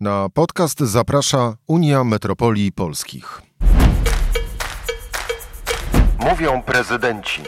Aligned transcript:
Na 0.00 0.28
podcast 0.28 0.80
zaprasza 0.80 1.56
Unia 1.66 2.04
Metropolii 2.04 2.72
Polskich. 2.72 3.42
Mówią 6.18 6.62
prezydenci. 6.62 7.42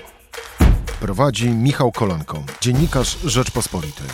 Prowadzi 1.00 1.50
Michał 1.50 1.92
Kolanko, 1.92 2.42
dziennikarz 2.60 3.18
Rzeczpospolitej. 3.24 4.06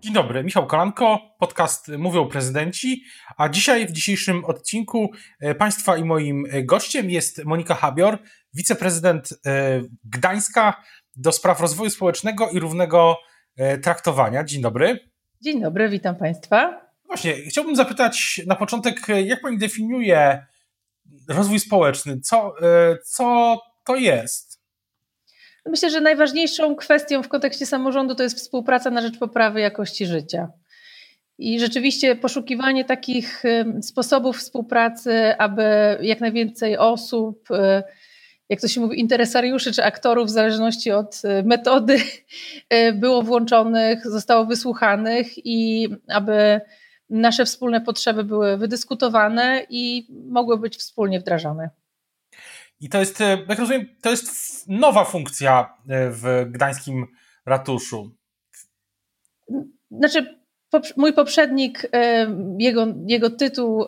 Dzień 0.00 0.12
dobry, 0.12 0.44
Michał 0.44 0.66
Kolanko, 0.66 1.18
podcast 1.38 1.88
Mówią 1.98 2.28
Prezydenci, 2.28 3.04
a 3.36 3.48
dzisiaj 3.48 3.86
w 3.86 3.92
dzisiejszym 3.92 4.44
odcinku 4.44 5.10
e, 5.40 5.54
Państwa 5.54 5.96
i 5.96 6.04
moim 6.04 6.44
gościem 6.62 7.10
jest 7.10 7.44
Monika 7.44 7.74
Habior, 7.74 8.18
wiceprezydent 8.54 9.28
e, 9.46 9.80
Gdańska 10.04 10.82
do 11.16 11.32
spraw 11.32 11.60
rozwoju 11.60 11.90
społecznego 11.90 12.50
i 12.50 12.60
równego 12.60 13.16
e, 13.16 13.33
traktowania. 13.82 14.44
Dzień 14.44 14.62
dobry. 14.62 14.98
Dzień 15.40 15.60
dobry, 15.60 15.88
witam 15.88 16.16
Państwa. 16.16 16.80
Właśnie, 17.06 17.34
chciałbym 17.34 17.76
zapytać 17.76 18.40
na 18.46 18.56
początek, 18.56 18.96
jak 19.24 19.40
Pani 19.40 19.58
definiuje 19.58 20.46
rozwój 21.28 21.60
społeczny? 21.60 22.20
Co, 22.20 22.54
co 23.04 23.56
to 23.84 23.96
jest? 23.96 24.60
Myślę, 25.66 25.90
że 25.90 26.00
najważniejszą 26.00 26.76
kwestią 26.76 27.22
w 27.22 27.28
kontekście 27.28 27.66
samorządu 27.66 28.14
to 28.14 28.22
jest 28.22 28.36
współpraca 28.36 28.90
na 28.90 29.00
rzecz 29.00 29.18
poprawy 29.18 29.60
jakości 29.60 30.06
życia. 30.06 30.48
I 31.38 31.60
rzeczywiście 31.60 32.16
poszukiwanie 32.16 32.84
takich 32.84 33.42
sposobów 33.82 34.38
współpracy, 34.38 35.34
aby 35.38 35.62
jak 36.00 36.20
najwięcej 36.20 36.78
osób, 36.78 37.48
jak 38.48 38.60
to 38.60 38.68
się 38.68 38.80
mówi, 38.80 39.00
interesariuszy 39.00 39.72
czy 39.72 39.84
aktorów, 39.84 40.26
w 40.26 40.30
zależności 40.30 40.90
od 40.90 41.22
y, 41.24 41.42
metody, 41.42 41.98
y, 42.74 42.92
było 43.00 43.22
włączonych, 43.22 44.10
zostało 44.10 44.44
wysłuchanych 44.46 45.46
i 45.46 45.88
aby 46.08 46.60
nasze 47.10 47.44
wspólne 47.44 47.80
potrzeby 47.80 48.24
były 48.24 48.56
wydyskutowane 48.56 49.66
i 49.70 50.06
mogły 50.28 50.58
być 50.58 50.76
wspólnie 50.76 51.20
wdrażane. 51.20 51.70
I 52.80 52.88
to 52.88 52.98
jest, 52.98 53.20
e, 53.20 53.38
jak 53.48 53.58
rozumiem, 53.58 53.86
to 54.02 54.10
jest 54.10 54.68
nowa 54.68 55.04
funkcja 55.04 55.74
e, 55.88 56.10
w 56.10 56.46
gdańskim 56.50 57.06
ratuszu. 57.46 58.10
Znaczy, 59.90 60.43
mój 60.96 61.12
poprzednik, 61.12 61.88
e, 61.92 62.26
jego, 62.58 62.86
jego 63.06 63.30
tytuł 63.30 63.86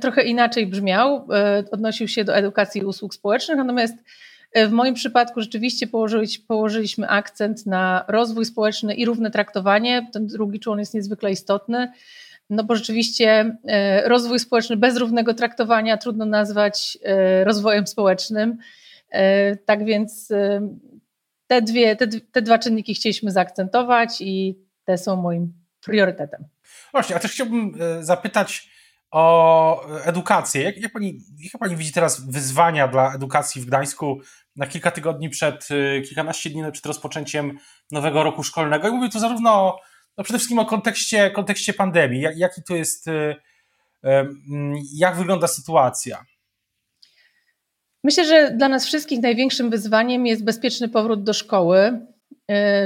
trochę 0.00 0.22
inaczej 0.22 0.66
brzmiał, 0.66 1.28
odnosił 1.70 2.08
się 2.08 2.24
do 2.24 2.36
edukacji 2.36 2.80
i 2.80 2.84
usług 2.84 3.14
społecznych, 3.14 3.58
natomiast 3.58 3.96
w 4.54 4.70
moim 4.70 4.94
przypadku 4.94 5.40
rzeczywiście 5.40 5.86
położyliśmy 6.48 7.08
akcent 7.08 7.66
na 7.66 8.04
rozwój 8.08 8.44
społeczny 8.44 8.94
i 8.94 9.04
równe 9.04 9.30
traktowanie. 9.30 10.08
Ten 10.12 10.26
drugi 10.26 10.60
człon 10.60 10.78
jest 10.78 10.94
niezwykle 10.94 11.30
istotny. 11.30 11.92
No 12.50 12.64
bo 12.64 12.76
rzeczywiście 12.76 13.56
e, 13.64 14.08
rozwój 14.08 14.38
społeczny 14.38 14.76
bez 14.76 14.96
równego 14.96 15.34
traktowania 15.34 15.96
trudno 15.96 16.24
nazwać 16.24 16.98
e, 17.02 17.44
rozwojem 17.44 17.86
społecznym. 17.86 18.58
E, 19.10 19.56
tak 19.56 19.84
więc 19.84 20.28
te, 21.46 21.62
dwie, 21.62 21.96
te, 21.96 22.08
te 22.08 22.42
dwa 22.42 22.58
czynniki 22.58 22.94
chcieliśmy 22.94 23.30
zaakcentować 23.30 24.20
i 24.20 24.58
te 24.84 24.98
są 24.98 25.16
moim 25.16 25.52
priorytetem. 25.86 26.44
Właśnie, 26.92 27.16
a 27.16 27.18
też 27.18 27.32
chciałbym 27.32 27.72
zapytać 28.00 28.70
o 29.10 29.86
edukację. 30.04 30.62
Jak, 30.62 30.76
jak, 30.76 30.92
pani, 30.92 31.20
jak 31.38 31.60
pani 31.60 31.76
widzi 31.76 31.92
teraz 31.92 32.20
wyzwania 32.30 32.88
dla 32.88 33.14
edukacji 33.14 33.62
w 33.62 33.66
Gdańsku 33.66 34.20
na 34.56 34.66
kilka 34.66 34.90
tygodni 34.90 35.30
przed, 35.30 35.68
kilkanaście 36.08 36.50
dni 36.50 36.72
przed 36.72 36.86
rozpoczęciem 36.86 37.58
nowego 37.90 38.22
roku 38.22 38.42
szkolnego? 38.42 38.88
I 38.88 38.90
mówię 38.90 39.08
tu 39.08 39.18
zarówno 39.18 39.50
o 39.52 39.80
no 40.18 40.24
przede 40.24 40.38
wszystkim 40.38 40.58
o 40.58 40.66
kontekście, 40.66 41.30
kontekście 41.30 41.72
pandemii. 41.72 42.20
Jak, 42.20 42.38
jaki 42.38 42.62
to 42.62 42.76
jest, 42.76 43.06
mm, 44.02 44.74
jak 44.94 45.16
wygląda 45.16 45.46
sytuacja? 45.46 46.24
Myślę, 48.04 48.24
że 48.24 48.50
dla 48.50 48.68
nas 48.68 48.86
wszystkich 48.86 49.22
największym 49.22 49.70
wyzwaniem 49.70 50.26
jest 50.26 50.44
bezpieczny 50.44 50.88
powrót 50.88 51.22
do 51.22 51.32
szkoły 51.32 52.06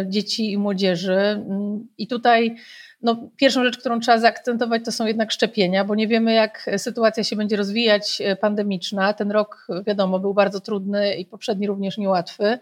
dzieci 0.07 0.53
i 0.53 0.59
młodzieży. 0.59 1.45
I 1.99 2.09
tutaj 2.09 2.57
no, 3.03 3.31
pierwszą 3.37 3.65
rzecz, 3.65 3.79
którą 3.79 4.01
trzeba 4.01 4.19
zaakcentować, 4.19 4.85
to 4.85 4.93
są 4.93 5.07
jednak 5.07 5.33
szczepienia, 5.33 5.85
bo 5.85 5.95
nie 5.95 6.09
wiemy, 6.09 6.33
jak 6.33 6.71
sytuacja 6.77 7.25
się 7.25 7.37
będzie 7.37 7.57
rozwijać 7.57 8.23
pandemiczna. 8.41 9.13
Ten 9.13 9.31
rok, 9.31 9.67
wiadomo, 9.87 10.19
był 10.19 10.35
bardzo 10.35 10.61
trudny 10.61 11.15
i 11.15 11.27
poprzedni 11.27 11.67
również 11.67 11.99
niełatwy. 11.99 12.59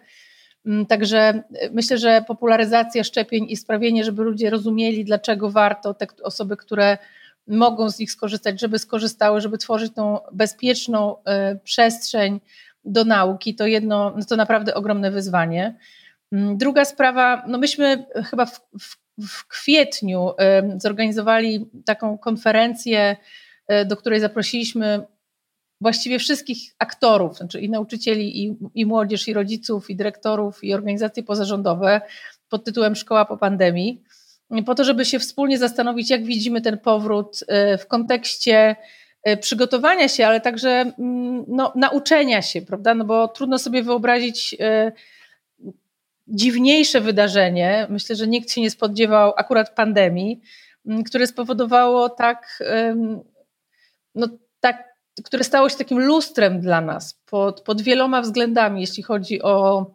Mm, 0.67 0.87
także 0.87 1.19
e, 1.19 1.43
myślę, 1.73 1.99
że 1.99 2.25
popularyzacja 2.27 3.05
szczepień 3.05 3.47
i 3.49 3.57
sprawienie, 3.57 4.05
żeby 4.05 4.23
ludzie 4.23 4.51
rozumieli, 4.51 5.05
dlaczego 5.05 5.51
warto 5.51 5.95
te 5.95 6.07
osoby, 6.23 6.57
które 6.57 6.99
mogą 7.47 7.91
z 7.91 7.99
nich 7.99 8.13
skorzystać, 8.13 8.61
żeby 8.61 8.79
skorzystały, 8.79 9.41
żeby 9.41 9.59
tworzyć 9.59 9.95
tą 9.95 10.19
bezpieczną 10.33 11.25
e, 11.25 11.57
przestrzeń 11.57 12.41
do 12.85 13.05
nauki, 13.05 13.55
to 13.55 13.67
jedno, 13.67 14.15
no 14.17 14.25
to 14.25 14.37
naprawdę 14.37 14.75
ogromne 14.75 15.11
wyzwanie. 15.11 15.75
Mm, 16.33 16.59
druga 16.59 16.85
sprawa, 16.85 17.45
no 17.47 17.59
myśmy 17.59 18.07
chyba 18.31 18.47
w, 18.47 18.61
w, 18.81 18.97
w 19.19 19.47
kwietniu 19.49 20.31
zorganizowali 20.77 21.71
taką 21.85 22.19
konferencję, 22.19 23.17
e, 23.69 23.85
do 23.85 23.97
której 23.97 24.21
zaprosiliśmy 24.21 25.07
właściwie 25.81 26.19
wszystkich 26.19 26.75
aktorów, 26.79 27.37
znaczy 27.37 27.61
i 27.61 27.71
nauczycieli, 27.71 28.45
i, 28.45 28.57
i 28.75 28.87
młodzież, 28.87 29.29
i 29.29 29.33
rodziców, 29.33 29.91
i 29.91 29.97
dyrektorów, 29.97 30.65
i 30.65 30.75
organizacje 30.75 31.23
pozarządowe 31.23 32.01
pod 32.49 32.65
tytułem 32.65 32.97
Szkoła 32.97 33.25
po 33.25 33.37
pandemii, 33.37 34.03
po 34.67 34.75
to, 34.75 34.85
żeby 34.85 35.05
się 35.05 35.19
wspólnie 35.19 35.59
zastanowić, 35.59 36.11
jak 36.11 36.25
widzimy 36.25 36.61
ten 36.61 36.79
powrót 36.79 37.45
e, 37.49 37.79
w 37.79 37.87
kontekście 37.87 38.77
e, 39.23 39.37
przygotowania 39.37 40.09
się, 40.09 40.27
ale 40.27 40.41
także 40.41 40.71
mm, 40.71 41.45
no, 41.49 41.73
nauczenia 41.77 42.43
się, 42.43 42.63
prawda? 42.63 42.95
No 42.95 43.05
bo 43.05 43.29
trudno 43.29 43.59
sobie 43.59 43.83
wyobrazić 43.83 44.57
dziwniejsze 46.29 47.01
wydarzenie. 47.01 47.87
Myślę, 47.91 48.17
że 48.17 48.27
nikt 48.27 48.51
się 48.51 48.61
nie 48.61 48.71
spodziewał 48.71 49.33
akurat 49.37 49.75
pandemii, 49.75 50.41
które 51.07 51.27
spowodowało 51.27 52.09
tak, 52.09 52.63
no, 54.15 54.29
tak 54.61 54.89
które 55.25 55.45
stało 55.45 55.69
się 55.69 55.77
takim 55.77 56.01
lustrem 56.01 56.61
dla 56.61 56.81
nas 56.81 57.15
pod, 57.15 57.61
pod 57.61 57.83
wieloma 57.83 58.21
względami, 58.21 58.81
jeśli 58.81 59.03
chodzi 59.03 59.43
o, 59.43 59.87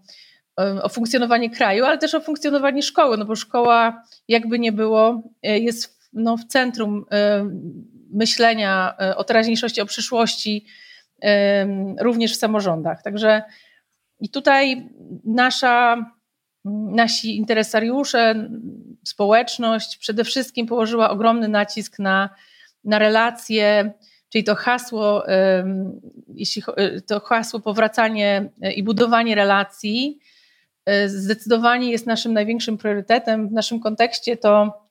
o 0.81 0.89
funkcjonowanie 0.89 1.49
kraju, 1.49 1.85
ale 1.85 1.97
też 1.97 2.13
o 2.13 2.21
funkcjonowanie 2.21 2.83
szkoły, 2.83 3.17
no 3.17 3.25
bo 3.25 3.35
szkoła, 3.35 4.03
jakby 4.27 4.59
nie 4.59 4.71
było, 4.71 5.23
jest 5.43 6.09
no, 6.13 6.37
w 6.37 6.45
centrum 6.45 7.05
myślenia 8.13 8.95
e, 9.01 9.15
o 9.15 9.23
teraźniejszości, 9.23 9.81
o 9.81 9.85
przyszłości, 9.85 10.65
również 11.99 12.33
w 12.33 12.39
samorządach. 12.39 13.03
Także 13.03 13.43
i 14.19 14.29
tutaj 14.29 14.89
nasza, 15.25 16.05
nasi 16.65 17.37
interesariusze, 17.37 18.49
społeczność 19.03 19.97
przede 19.97 20.23
wszystkim 20.23 20.67
położyła 20.67 21.09
ogromny 21.09 21.47
nacisk 21.47 21.99
na, 21.99 22.29
na 22.83 22.99
relacje 22.99 23.93
Czyli 24.33 24.43
to 24.43 24.55
hasło, 24.55 25.23
jeśli 26.27 26.63
e, 26.77 27.01
to 27.01 27.19
hasło 27.19 27.59
powracanie 27.59 28.49
e, 28.61 28.71
i 28.71 28.83
budowanie 28.83 29.35
relacji 29.35 30.19
e, 30.85 31.09
zdecydowanie 31.09 31.91
jest 31.91 32.05
naszym 32.05 32.33
największym 32.33 32.77
priorytetem. 32.77 33.49
W 33.49 33.51
naszym 33.51 33.79
kontekście 33.79 34.37
to 34.37 34.81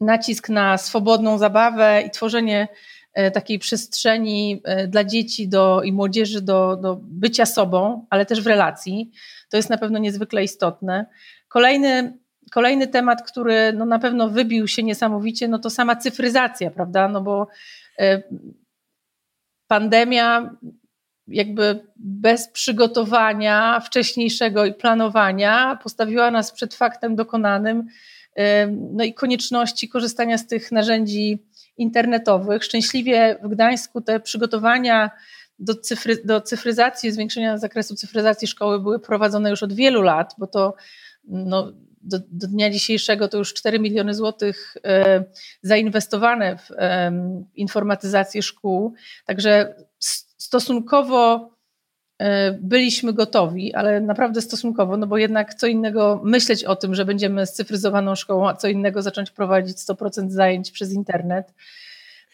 nacisk 0.00 0.48
na 0.48 0.78
swobodną 0.78 1.38
zabawę 1.38 2.02
i 2.06 2.10
tworzenie 2.10 2.68
takiej 3.34 3.58
przestrzeni 3.58 4.62
dla 4.88 5.04
dzieci 5.04 5.48
do, 5.48 5.82
i 5.82 5.92
młodzieży 5.92 6.40
do, 6.40 6.76
do 6.76 7.00
bycia 7.02 7.46
sobą, 7.46 8.06
ale 8.10 8.26
też 8.26 8.40
w 8.40 8.46
relacji. 8.46 9.10
To 9.50 9.56
jest 9.56 9.70
na 9.70 9.78
pewno 9.78 9.98
niezwykle 9.98 10.44
istotne. 10.44 11.06
Kolejny, 11.48 12.18
kolejny 12.52 12.86
temat, 12.86 13.30
który 13.30 13.72
no 13.72 13.84
na 13.84 13.98
pewno 13.98 14.28
wybił 14.28 14.68
się 14.68 14.82
niesamowicie, 14.82 15.48
no 15.48 15.58
to 15.58 15.70
sama 15.70 15.96
cyfryzacja, 15.96 16.70
prawda? 16.70 17.08
No 17.08 17.20
bo 17.20 17.46
E, 18.00 18.22
pandemia 19.66 20.56
jakby 21.26 21.86
bez 21.96 22.48
przygotowania 22.48 23.80
wcześniejszego 23.80 24.64
i 24.64 24.74
planowania 24.74 25.78
postawiła 25.82 26.30
nas 26.30 26.52
przed 26.52 26.74
faktem 26.74 27.16
dokonanym 27.16 27.86
e, 28.36 28.66
no 28.66 29.04
i 29.04 29.14
konieczności 29.14 29.88
korzystania 29.88 30.38
z 30.38 30.46
tych 30.46 30.72
narzędzi 30.72 31.38
internetowych. 31.80 32.64
Szczęśliwie 32.64 33.38
w 33.42 33.48
Gdańsku 33.48 34.00
te 34.00 34.20
przygotowania 34.20 35.10
do, 35.58 35.74
cyfry, 35.74 36.16
do 36.24 36.40
cyfryzacji, 36.40 37.12
zwiększenia 37.12 37.58
zakresu 37.58 37.94
cyfryzacji 37.94 38.48
szkoły 38.48 38.80
były 38.80 39.00
prowadzone 39.00 39.50
już 39.50 39.62
od 39.62 39.72
wielu 39.72 40.02
lat, 40.02 40.34
bo 40.38 40.46
to 40.46 40.74
no, 41.24 41.72
do, 42.02 42.18
do, 42.18 42.46
dnia 42.46 42.70
dzisiejszego 42.70 43.28
to 43.28 43.38
już 43.38 43.54
4 43.54 43.78
miliony 43.78 44.14
złotych 44.14 44.76
e, 44.84 45.24
zainwestowane 45.62 46.58
w 46.58 46.68
informatyzację 47.54 48.42
szkół. 48.42 48.94
Także 49.26 49.74
stosunkowo 50.38 51.50
byliśmy 52.60 53.12
gotowi, 53.12 53.74
ale 53.74 54.00
naprawdę 54.00 54.40
stosunkowo, 54.40 54.96
no 54.96 55.06
bo 55.06 55.18
jednak 55.18 55.54
co 55.54 55.66
innego 55.66 56.20
myśleć 56.24 56.64
o 56.64 56.76
tym, 56.76 56.94
że 56.94 57.04
będziemy 57.04 57.46
scyfryzowaną 57.46 58.14
szkołą, 58.14 58.48
a 58.48 58.54
co 58.54 58.68
innego 58.68 59.02
zacząć 59.02 59.30
prowadzić 59.30 59.76
100% 59.76 60.30
zajęć 60.30 60.70
przez 60.70 60.92
internet. 60.92 61.54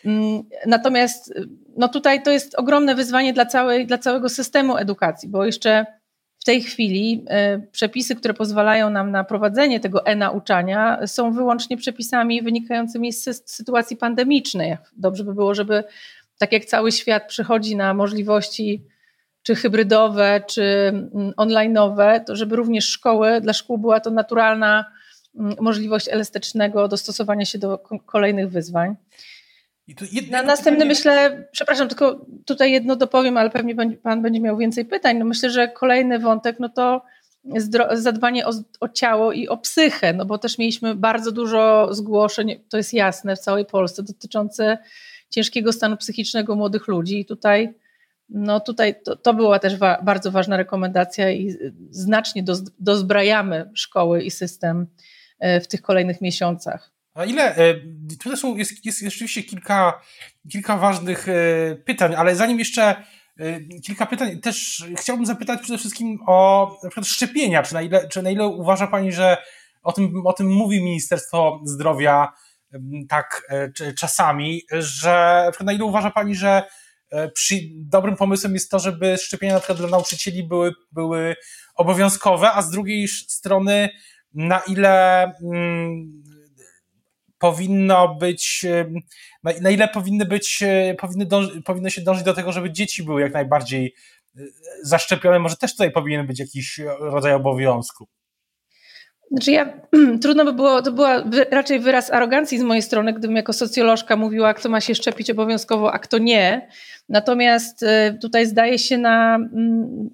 Mm, 0.04 0.42
natomiast 0.66 1.34
no 1.76 1.88
tutaj 1.88 2.22
to 2.22 2.30
jest 2.30 2.54
ogromne 2.54 2.94
wyzwanie 2.94 3.32
dla, 3.32 3.46
całej, 3.46 3.86
dla 3.86 3.98
całego 3.98 4.28
systemu 4.28 4.76
edukacji, 4.76 5.28
bo 5.28 5.44
jeszcze 5.44 5.86
w 6.38 6.44
tej 6.44 6.62
chwili 6.62 7.24
y, 7.54 7.70
przepisy, 7.72 8.16
które 8.16 8.34
pozwalają 8.34 8.90
nam 8.90 9.10
na 9.10 9.24
prowadzenie 9.24 9.80
tego 9.80 10.06
e-nauczania, 10.06 11.06
są 11.06 11.32
wyłącznie 11.32 11.76
przepisami 11.76 12.42
wynikającymi 12.42 13.12
z 13.12 13.50
sytuacji 13.50 13.96
pandemicznej. 13.96 14.76
Dobrze 14.96 15.24
by 15.24 15.34
było, 15.34 15.54
żeby 15.54 15.84
tak 16.38 16.52
jak 16.52 16.64
cały 16.64 16.92
świat 16.92 17.28
przychodzi 17.28 17.76
na 17.76 17.94
możliwości 17.94 18.82
czy 19.46 19.54
hybrydowe, 19.54 20.40
czy 20.46 20.62
mm, 20.62 21.32
online'owe, 21.36 22.24
to 22.24 22.36
żeby 22.36 22.56
również 22.56 22.88
szkoły, 22.88 23.40
dla 23.40 23.52
szkół 23.52 23.78
była 23.78 24.00
to 24.00 24.10
naturalna 24.10 24.84
mm, 25.38 25.56
możliwość 25.60 26.08
elastycznego 26.08 26.88
dostosowania 26.88 27.44
się 27.44 27.58
do 27.58 27.78
kolejnych 28.06 28.50
wyzwań. 28.50 28.96
Na 30.30 30.42
następny 30.42 30.72
pytanie... 30.72 30.88
myślę, 30.88 31.48
przepraszam, 31.52 31.88
tylko 31.88 32.26
tutaj 32.46 32.72
jedno 32.72 32.96
dopowiem, 32.96 33.36
ale 33.36 33.50
pewnie 33.50 33.74
Pan 34.02 34.22
będzie 34.22 34.40
miał 34.40 34.56
więcej 34.56 34.84
pytań. 34.84 35.18
No 35.18 35.24
myślę, 35.24 35.50
że 35.50 35.68
kolejny 35.68 36.18
wątek 36.18 36.56
no 36.60 36.68
to 36.68 37.02
zadbanie 37.92 38.46
o, 38.46 38.50
o, 38.80 38.88
ciało 38.88 39.32
i 39.32 39.48
o 39.48 39.56
psychę, 39.56 40.12
no 40.12 40.24
bo 40.24 40.38
też 40.38 40.58
mieliśmy 40.58 40.94
bardzo 40.94 41.32
dużo 41.32 41.88
zgłoszeń, 41.94 42.60
to 42.68 42.76
jest 42.76 42.94
jasne, 42.94 43.36
w 43.36 43.40
całej 43.40 43.64
Polsce 43.66 44.02
dotyczące 44.02 44.78
ciężkiego 45.30 45.72
stanu 45.72 45.96
psychicznego 45.96 46.56
młodych 46.56 46.88
ludzi 46.88 47.20
i 47.20 47.26
tutaj 47.26 47.74
no 48.28 48.60
tutaj 48.60 48.94
to, 49.04 49.16
to 49.16 49.34
była 49.34 49.58
też 49.58 49.76
wa 49.76 50.02
bardzo 50.02 50.30
ważna 50.30 50.56
rekomendacja 50.56 51.30
i 51.30 51.56
znacznie 51.90 52.42
doz 52.42 52.62
dozbrajamy 52.78 53.70
szkoły 53.74 54.22
i 54.22 54.30
system 54.30 54.86
e, 55.38 55.60
w 55.60 55.68
tych 55.68 55.82
kolejnych 55.82 56.20
miesiącach. 56.20 56.92
A 57.14 57.24
ile, 57.24 57.56
e, 57.56 57.74
tutaj 58.22 58.36
są, 58.36 58.56
jest, 58.56 58.86
jest 58.86 59.00
rzeczywiście 59.00 59.42
kilka, 59.42 60.00
kilka 60.52 60.76
ważnych 60.76 61.28
e, 61.28 61.34
pytań, 61.84 62.14
ale 62.14 62.36
zanim 62.36 62.58
jeszcze 62.58 62.96
kilka 63.84 64.06
pytań, 64.06 64.40
też 64.40 64.84
chciałbym 64.98 65.26
zapytać 65.26 65.60
przede 65.60 65.78
wszystkim 65.78 66.18
o 66.26 66.70
na 66.82 66.90
przykład 66.90 67.06
szczepienia, 67.06 67.62
czy 67.62 67.74
na 67.74 67.82
ile, 67.82 68.08
czy 68.08 68.22
na 68.22 68.30
ile 68.30 68.46
uważa 68.46 68.86
Pani, 68.86 69.12
że 69.12 69.36
o 69.82 69.92
tym, 69.92 70.26
o 70.26 70.32
tym 70.32 70.48
mówi 70.52 70.82
Ministerstwo 70.82 71.60
Zdrowia 71.64 72.32
tak 73.08 73.48
czasami, 73.98 74.62
że 74.72 75.50
na 75.60 75.72
ile 75.72 75.84
uważa 75.84 76.10
Pani, 76.10 76.34
że 76.34 76.62
przy, 77.34 77.54
dobrym 77.74 78.16
pomysłem 78.16 78.54
jest 78.54 78.70
to, 78.70 78.78
żeby 78.78 79.16
szczepienia 79.16 79.54
na 79.54 79.60
przykład 79.60 79.78
dla 79.78 79.88
nauczycieli 79.88 80.42
były, 80.42 80.72
były 80.92 81.36
obowiązkowe, 81.74 82.52
a 82.52 82.62
z 82.62 82.70
drugiej 82.70 83.08
strony 83.08 83.88
na 84.34 84.58
ile 84.58 85.24
mm, 85.42 86.22
powinno 87.38 88.14
być, 88.14 88.64
na, 89.42 89.52
na, 89.60 89.70
ile 89.70 89.88
powinny 89.88 90.24
być, 90.24 90.62
e, 90.62 90.94
powinny, 90.94 91.26
dąży, 91.26 91.62
powinno 91.62 91.90
się 91.90 92.02
dążyć 92.02 92.24
do 92.24 92.34
tego, 92.34 92.52
żeby 92.52 92.72
dzieci 92.72 93.02
były 93.02 93.20
jak 93.20 93.32
najbardziej 93.32 93.94
e, 94.36 94.40
zaszczepione, 94.82 95.38
może 95.38 95.56
też 95.56 95.72
tutaj 95.72 95.92
powinien 95.92 96.26
być 96.26 96.38
jakiś 96.38 96.80
rodzaj 97.00 97.32
obowiązku. 97.32 98.08
Znaczy 99.30 99.50
ja, 99.50 99.80
trudno 100.22 100.44
by 100.44 100.52
było, 100.52 100.82
to 100.82 100.92
była 100.92 101.24
raczej 101.50 101.80
wyraz 101.80 102.12
arogancji 102.12 102.58
z 102.58 102.62
mojej 102.62 102.82
strony, 102.82 103.12
gdybym 103.12 103.36
jako 103.36 103.52
socjolożka 103.52 104.16
mówiła, 104.16 104.54
kto 104.54 104.68
ma 104.68 104.80
się 104.80 104.94
szczepić 104.94 105.30
obowiązkowo, 105.30 105.92
a 105.92 105.98
kto 105.98 106.18
nie. 106.18 106.68
Natomiast 107.08 107.82
y, 107.82 107.86
tutaj 108.20 108.46
zdaje 108.46 108.78
się 108.78 108.98
na, 108.98 109.38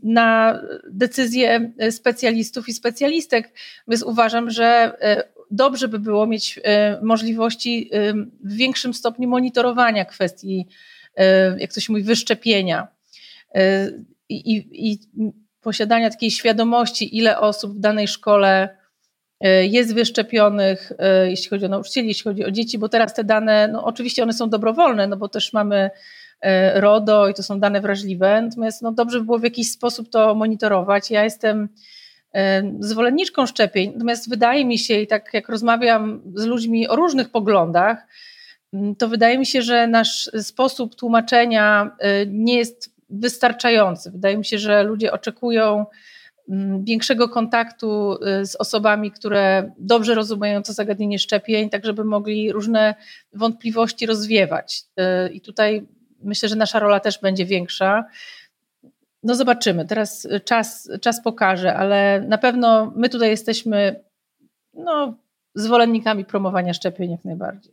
na 0.02 0.60
decyzje 0.90 1.72
specjalistów 1.90 2.68
i 2.68 2.72
specjalistek, 2.72 3.54
więc 3.88 4.02
uważam, 4.02 4.50
że 4.50 4.92
y, 5.18 5.44
dobrze 5.50 5.88
by 5.88 5.98
było 5.98 6.26
mieć 6.26 6.58
y, 6.58 6.62
możliwości 7.04 7.90
w 8.44 8.52
większym 8.52 8.94
stopniu 8.94 9.28
monitorowania 9.28 10.04
kwestii, 10.04 10.66
jak 11.58 11.72
to 11.72 11.80
się 11.80 11.92
mówi, 11.92 12.04
wyszczepienia. 12.04 12.88
I, 14.28 14.54
i, 14.54 14.90
i 14.92 14.98
posiadania 15.60 16.10
takiej 16.10 16.30
świadomości, 16.30 17.16
ile 17.16 17.38
osób 17.38 17.76
w 17.76 17.80
danej 17.80 18.08
szkole 18.08 18.76
jest 19.62 19.94
wyszczepionych, 19.94 20.92
jeśli 21.28 21.50
chodzi 21.50 21.64
o 21.64 21.68
nauczycieli, 21.68 22.08
jeśli 22.08 22.22
chodzi 22.22 22.44
o 22.44 22.50
dzieci, 22.50 22.78
bo 22.78 22.88
teraz 22.88 23.14
te 23.14 23.24
dane, 23.24 23.68
no 23.68 23.84
oczywiście 23.84 24.22
one 24.22 24.32
są 24.32 24.50
dobrowolne, 24.50 25.06
no 25.06 25.16
bo 25.16 25.28
też 25.28 25.52
mamy 25.52 25.90
RODO 26.74 27.28
i 27.28 27.34
to 27.34 27.42
są 27.42 27.60
dane 27.60 27.80
wrażliwe, 27.80 28.42
natomiast 28.42 28.82
no 28.82 28.92
dobrze 28.92 29.18
by 29.18 29.24
było 29.24 29.38
w 29.38 29.44
jakiś 29.44 29.70
sposób 29.70 30.10
to 30.10 30.34
monitorować. 30.34 31.10
Ja 31.10 31.24
jestem 31.24 31.68
zwolenniczką 32.80 33.46
szczepień, 33.46 33.92
natomiast 33.92 34.30
wydaje 34.30 34.64
mi 34.64 34.78
się, 34.78 35.00
i 35.00 35.06
tak 35.06 35.34
jak 35.34 35.48
rozmawiam 35.48 36.22
z 36.34 36.44
ludźmi 36.44 36.88
o 36.88 36.96
różnych 36.96 37.28
poglądach, 37.28 38.06
to 38.98 39.08
wydaje 39.08 39.38
mi 39.38 39.46
się, 39.46 39.62
że 39.62 39.86
nasz 39.86 40.30
sposób 40.40 40.94
tłumaczenia 40.96 41.96
nie 42.26 42.56
jest 42.56 42.94
wystarczający. 43.10 44.10
Wydaje 44.10 44.38
mi 44.38 44.44
się, 44.44 44.58
że 44.58 44.82
ludzie 44.82 45.12
oczekują 45.12 45.86
większego 46.82 47.28
kontaktu 47.28 48.18
z 48.42 48.56
osobami, 48.56 49.10
które 49.10 49.72
dobrze 49.78 50.14
rozumieją 50.14 50.62
to 50.62 50.72
zagadnienie 50.72 51.18
szczepień, 51.18 51.70
tak 51.70 51.84
żeby 51.84 52.04
mogli 52.04 52.52
różne 52.52 52.94
wątpliwości 53.32 54.06
rozwiewać. 54.06 54.82
I 55.32 55.40
tutaj 55.40 55.86
myślę, 56.24 56.48
że 56.48 56.56
nasza 56.56 56.78
rola 56.78 57.00
też 57.00 57.20
będzie 57.20 57.46
większa. 57.46 58.04
No 59.22 59.34
zobaczymy, 59.34 59.86
teraz 59.86 60.28
czas, 60.44 60.90
czas 61.00 61.22
pokaże, 61.22 61.76
ale 61.76 62.24
na 62.28 62.38
pewno 62.38 62.92
my 62.96 63.08
tutaj 63.08 63.30
jesteśmy 63.30 64.04
no, 64.74 65.14
zwolennikami 65.54 66.24
promowania 66.24 66.74
szczepień 66.74 67.10
jak 67.10 67.24
najbardziej. 67.24 67.72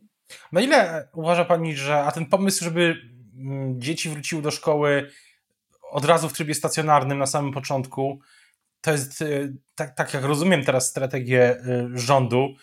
Na 0.52 0.60
ile 0.60 1.08
uważa 1.14 1.44
Pani, 1.44 1.76
że 1.76 1.98
a 1.98 2.12
ten 2.12 2.26
pomysł, 2.26 2.64
żeby 2.64 2.96
mm, 3.38 3.80
dzieci 3.80 4.08
wróciły 4.08 4.42
do 4.42 4.50
szkoły 4.50 5.10
od 5.90 6.04
razu 6.04 6.28
w 6.28 6.32
trybie 6.32 6.54
stacjonarnym 6.54 7.18
na 7.18 7.26
samym 7.26 7.52
początku, 7.52 8.20
to 8.80 8.92
jest, 8.92 9.22
y, 9.22 9.52
tak, 9.74 9.94
tak 9.94 10.14
jak 10.14 10.24
rozumiem 10.24 10.64
teraz 10.64 10.86
strategię 10.86 11.56
y, 11.56 11.88
rządu, 11.98 12.54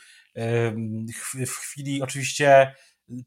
w 1.47 1.51
chwili 1.51 2.01
oczywiście 2.01 2.75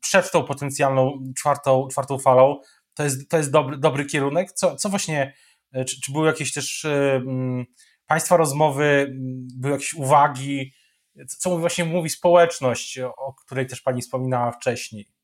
przed 0.00 0.30
tą 0.30 0.44
potencjalną 0.44 1.32
czwartą, 1.38 1.88
czwartą 1.90 2.18
falą, 2.18 2.60
to 2.94 3.04
jest, 3.04 3.30
to 3.30 3.36
jest 3.36 3.50
dobry, 3.50 3.78
dobry 3.78 4.04
kierunek. 4.04 4.52
Co, 4.52 4.76
co 4.76 4.88
właśnie, 4.88 5.34
y, 5.76 5.84
czy, 5.84 6.00
czy 6.00 6.12
były 6.12 6.26
jakieś 6.26 6.52
też 6.52 6.86
Państwa 8.06 8.36
rozmowy, 8.36 9.12
były 9.58 9.72
jakieś 9.72 9.94
uwagi, 9.94 10.72
co 11.28 11.58
właśnie 11.58 11.84
mówi 11.84 12.10
społeczność, 12.10 12.98
o 12.98 13.34
której 13.34 13.66
też 13.66 13.80
Pani 13.80 14.02
wspominała 14.02 14.52
wcześniej? 14.52 15.19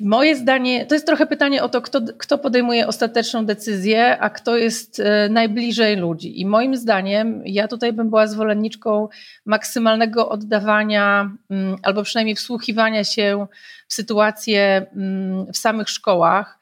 Moje 0.00 0.36
zdanie, 0.36 0.86
to 0.86 0.94
jest 0.94 1.06
trochę 1.06 1.26
pytanie 1.26 1.62
o 1.62 1.68
to, 1.68 1.82
kto, 1.82 2.00
kto 2.18 2.38
podejmuje 2.38 2.86
ostateczną 2.86 3.46
decyzję, 3.46 4.18
a 4.18 4.30
kto 4.30 4.56
jest 4.56 5.00
e, 5.00 5.28
najbliżej 5.28 5.96
ludzi. 5.96 6.40
I 6.40 6.46
moim 6.46 6.76
zdaniem, 6.76 7.42
ja 7.44 7.68
tutaj 7.68 7.92
bym 7.92 8.10
była 8.10 8.26
zwolenniczką 8.26 9.08
maksymalnego 9.46 10.28
oddawania, 10.28 11.30
mm, 11.50 11.76
albo 11.82 12.02
przynajmniej 12.02 12.36
wsłuchiwania 12.36 13.04
się 13.04 13.46
w 13.88 13.94
sytuacje 13.94 14.86
mm, 14.96 15.52
w 15.52 15.56
samych 15.56 15.88
szkołach 15.88 16.58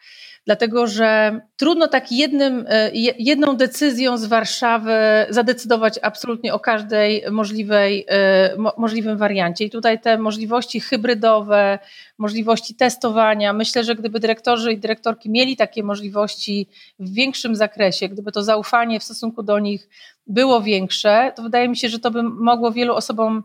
dlatego 0.48 0.86
że 0.86 1.40
trudno 1.56 1.88
tak 1.88 2.12
jednym, 2.12 2.64
e, 2.68 2.90
jedną 3.18 3.56
decyzją 3.56 4.18
z 4.18 4.24
Warszawy 4.24 4.92
zadecydować 5.30 5.98
absolutnie 6.02 6.54
o 6.54 6.60
każdej 6.60 7.24
możliwej, 7.30 8.06
e, 8.08 8.56
możliwym 8.76 9.18
wariancie. 9.18 9.64
I 9.64 9.70
tutaj 9.70 10.00
te 10.00 10.18
możliwości 10.18 10.80
hybrydowe, 10.80 11.78
możliwości 12.18 12.74
testowania, 12.74 13.52
myślę, 13.52 13.84
że 13.84 13.94
gdyby 13.94 14.20
dyrektorzy 14.20 14.72
i 14.72 14.78
dyrektorki 14.78 15.30
mieli 15.30 15.56
takie 15.56 15.82
możliwości 15.82 16.68
w 16.98 17.12
większym 17.12 17.56
zakresie, 17.56 18.08
gdyby 18.08 18.32
to 18.32 18.42
zaufanie 18.42 19.00
w 19.00 19.04
stosunku 19.04 19.42
do 19.42 19.58
nich 19.58 19.88
było 20.26 20.62
większe, 20.62 21.32
to 21.36 21.42
wydaje 21.42 21.68
mi 21.68 21.76
się, 21.76 21.88
że 21.88 21.98
to 21.98 22.10
by 22.10 22.22
mogło 22.22 22.72
wielu 22.72 22.94
osobom 22.94 23.42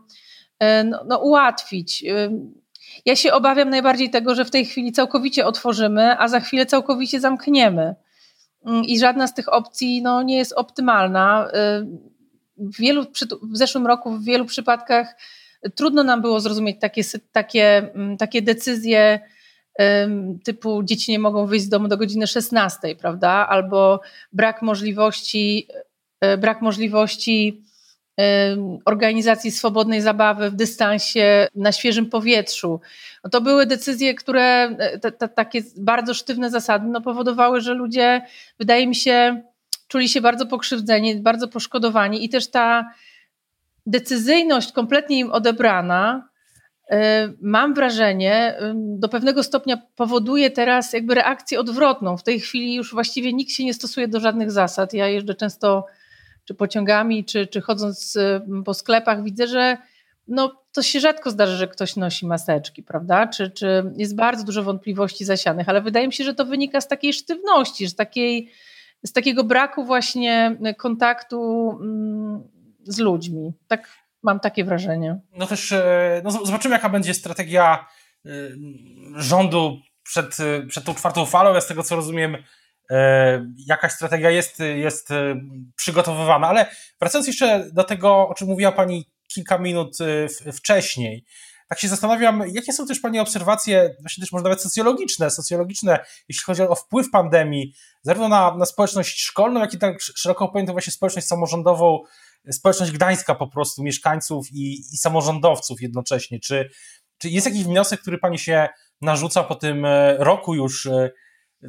e, 0.58 0.84
no, 0.84 1.04
no, 1.06 1.18
ułatwić 1.18 2.04
ja 3.04 3.16
się 3.16 3.32
obawiam 3.32 3.70
najbardziej 3.70 4.10
tego, 4.10 4.34
że 4.34 4.44
w 4.44 4.50
tej 4.50 4.64
chwili 4.64 4.92
całkowicie 4.92 5.46
otworzymy, 5.46 6.18
a 6.18 6.28
za 6.28 6.40
chwilę 6.40 6.66
całkowicie 6.66 7.20
zamkniemy. 7.20 7.94
Mm, 8.66 8.84
I 8.84 8.98
żadna 8.98 9.26
z 9.26 9.34
tych 9.34 9.52
opcji 9.52 10.02
no, 10.02 10.22
nie 10.22 10.36
jest 10.36 10.52
optymalna. 10.52 11.48
Y, 11.48 11.52
w, 12.56 12.76
wielu, 12.78 13.04
w 13.42 13.56
zeszłym 13.56 13.86
roku 13.86 14.12
w 14.12 14.24
wielu 14.24 14.44
przypadkach 14.44 15.16
trudno 15.74 16.04
nam 16.04 16.22
było 16.22 16.40
zrozumieć 16.40 16.76
takie, 16.80 17.02
takie, 17.32 17.92
mm, 17.94 18.16
takie 18.16 18.42
decyzje 18.42 19.20
typu 20.44 20.82
dzieci 20.82 21.12
nie 21.12 21.18
mogą 21.18 21.46
wyjść 21.46 21.64
z 21.64 21.68
domu 21.68 21.88
do 21.88 21.96
godziny 21.96 22.26
16, 22.26 22.96
prawda? 22.96 23.30
Albo 23.48 24.00
brak 24.32 24.62
możliwości, 24.62 25.68
y, 26.24 26.38
brak 26.38 26.62
możliwości 26.62 27.62
organizacji 28.84 29.50
swobodnej 29.50 30.00
zabawy 30.00 30.50
w 30.50 30.54
dystansie, 30.54 31.48
na 31.54 31.72
świeżym 31.72 32.10
powietrzu. 32.10 32.80
No 33.24 33.30
to 33.30 33.40
były 33.40 33.66
decyzje, 33.66 34.14
które, 34.14 34.76
te, 35.00 35.12
te, 35.12 35.28
takie 35.28 35.62
bardzo 35.76 36.14
sztywne 36.14 36.50
zasady 36.50 36.86
no 36.88 37.00
powodowały, 37.00 37.60
że 37.60 37.74
ludzie, 37.74 38.22
wydaje 38.58 38.86
mi 38.86 38.94
się, 38.94 39.42
czuli 39.88 40.08
się 40.08 40.20
bardzo 40.20 40.46
pokrzywdzeni, 40.46 41.16
bardzo 41.16 41.48
poszkodowani 41.48 42.24
i 42.24 42.28
też 42.28 42.50
ta 42.50 42.90
decyzyjność 43.86 44.72
kompletnie 44.72 45.18
im 45.18 45.32
odebrana, 45.32 46.28
e, 46.90 47.28
mam 47.42 47.74
wrażenie, 47.74 48.58
do 48.74 49.08
pewnego 49.08 49.42
stopnia 49.42 49.82
powoduje 49.96 50.50
teraz 50.50 50.92
jakby 50.92 51.14
reakcję 51.14 51.60
odwrotną. 51.60 52.16
W 52.16 52.22
tej 52.22 52.40
chwili 52.40 52.74
już 52.74 52.92
właściwie 52.92 53.32
nikt 53.32 53.52
się 53.52 53.64
nie 53.64 53.74
stosuje 53.74 54.08
do 54.08 54.20
żadnych 54.20 54.50
zasad. 54.50 54.94
Ja 54.94 55.08
jeżdżę 55.08 55.34
często 55.34 55.86
czy 56.44 56.54
pociągami, 56.54 57.24
czy, 57.24 57.46
czy 57.46 57.60
chodząc 57.60 58.18
po 58.64 58.74
sklepach, 58.74 59.24
widzę, 59.24 59.46
że 59.46 59.76
no, 60.28 60.62
to 60.72 60.82
się 60.82 61.00
rzadko 61.00 61.30
zdarza, 61.30 61.56
że 61.56 61.68
ktoś 61.68 61.96
nosi 61.96 62.26
maseczki, 62.26 62.82
prawda? 62.82 63.26
Czy, 63.26 63.50
czy 63.50 63.92
jest 63.96 64.16
bardzo 64.16 64.44
dużo 64.44 64.62
wątpliwości 64.62 65.24
zasianych, 65.24 65.68
ale 65.68 65.82
wydaje 65.82 66.06
mi 66.06 66.12
się, 66.12 66.24
że 66.24 66.34
to 66.34 66.44
wynika 66.44 66.80
z 66.80 66.88
takiej 66.88 67.12
sztywności, 67.12 67.86
z, 67.86 67.94
takiej, 67.94 68.50
z 69.04 69.12
takiego 69.12 69.44
braku 69.44 69.84
właśnie 69.84 70.56
kontaktu 70.78 71.70
mm, 71.80 72.48
z 72.84 72.98
ludźmi. 72.98 73.52
Tak 73.68 73.88
mam 74.22 74.40
takie 74.40 74.64
wrażenie. 74.64 75.20
No 75.36 75.46
też 75.46 75.72
e, 75.72 76.20
no 76.24 76.30
zobaczymy, 76.30 76.74
jaka 76.74 76.88
będzie 76.88 77.14
strategia 77.14 77.86
e, 78.26 78.30
rządu 79.16 79.78
przed, 80.02 80.36
przed 80.68 80.84
tą 80.84 80.94
czwartą 80.94 81.26
falą. 81.26 81.54
Ja 81.54 81.60
z 81.60 81.66
tego 81.66 81.82
co 81.82 81.96
rozumiem, 81.96 82.36
jakaś 83.66 83.92
strategia 83.92 84.30
jest, 84.30 84.58
jest 84.58 85.08
przygotowywana, 85.76 86.48
ale 86.48 86.66
wracając 87.00 87.26
jeszcze 87.26 87.70
do 87.72 87.84
tego, 87.84 88.28
o 88.28 88.34
czym 88.34 88.48
mówiła 88.48 88.72
Pani 88.72 89.10
kilka 89.28 89.58
minut 89.58 89.96
wcześniej, 90.52 91.24
tak 91.68 91.80
się 91.80 91.88
zastanawiam, 91.88 92.42
jakie 92.52 92.72
są 92.72 92.86
też 92.86 93.00
Pani 93.00 93.20
obserwacje, 93.20 93.96
właśnie 94.00 94.22
też 94.22 94.32
może 94.32 94.42
nawet 94.42 94.62
socjologiczne, 94.62 95.30
socjologiczne, 95.30 95.98
jeśli 96.28 96.44
chodzi 96.44 96.62
o 96.62 96.74
wpływ 96.74 97.10
pandemii, 97.10 97.74
zarówno 98.02 98.28
na, 98.28 98.56
na 98.56 98.66
społeczność 98.66 99.20
szkolną, 99.20 99.60
jak 99.60 99.74
i 99.74 99.78
tak 99.78 100.00
szeroko 100.00 100.48
pojętą 100.48 100.72
właśnie 100.72 100.92
społeczność 100.92 101.26
samorządową, 101.26 102.00
społeczność 102.50 102.92
gdańska 102.92 103.34
po 103.34 103.46
prostu, 103.46 103.82
mieszkańców 103.82 104.52
i, 104.52 104.80
i 104.92 104.96
samorządowców 104.96 105.82
jednocześnie. 105.82 106.40
Czy, 106.40 106.70
czy 107.18 107.28
jest 107.28 107.46
jakiś 107.46 107.64
wniosek, 107.64 108.00
który 108.00 108.18
Pani 108.18 108.38
się 108.38 108.68
narzuca 109.00 109.44
po 109.44 109.54
tym 109.54 109.84
e, 109.84 110.16
roku 110.18 110.54
już 110.54 110.86
e, 110.86 111.10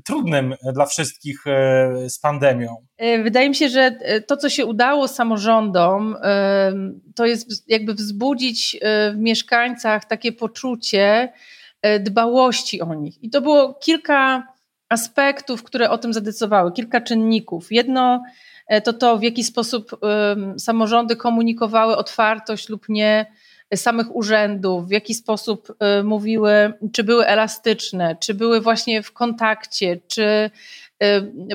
trudnym 0.03 0.55
dla 0.73 0.85
wszystkich 0.85 1.47
e, 1.47 2.09
z 2.09 2.19
pandemią? 2.19 2.75
Wydaje 3.23 3.49
mi 3.49 3.55
się, 3.55 3.69
że 3.69 3.97
to, 4.27 4.37
co 4.37 4.49
się 4.49 4.65
udało 4.65 5.07
samorządom, 5.07 6.15
to 7.15 7.25
jest 7.25 7.69
jakby 7.69 7.93
wzbudzić 7.93 8.79
w 9.13 9.17
mieszkańcach 9.17 10.05
takie 10.05 10.31
poczucie 10.31 11.33
dbałości 11.99 12.81
o 12.81 12.93
nich. 12.93 13.23
I 13.23 13.29
to 13.29 13.41
było 13.41 13.73
kilka 13.73 14.47
aspektów, 14.89 15.63
które 15.63 15.89
o 15.89 15.97
tym 15.97 16.13
zadecydowały, 16.13 16.71
kilka 16.71 17.01
czynników. 17.01 17.71
Jedno 17.71 18.23
E, 18.67 18.81
to 18.81 18.93
to, 18.93 19.17
w 19.17 19.23
jaki 19.23 19.43
sposób 19.43 19.99
samorządy 20.57 21.15
komunikowały 21.15 21.97
otwartość 21.97 22.69
lub 22.69 22.89
nie 22.89 23.25
samych 23.75 24.15
urzędów, 24.15 24.87
w 24.87 24.91
jaki 24.91 25.13
sposób 25.13 25.75
e, 25.79 26.03
mówiły, 26.03 26.73
czy 26.93 27.03
były 27.03 27.25
elastyczne, 27.25 28.15
czy 28.19 28.33
były 28.33 28.61
właśnie 28.61 29.03
w 29.03 29.11
kontakcie, 29.11 29.99
czy 30.07 30.49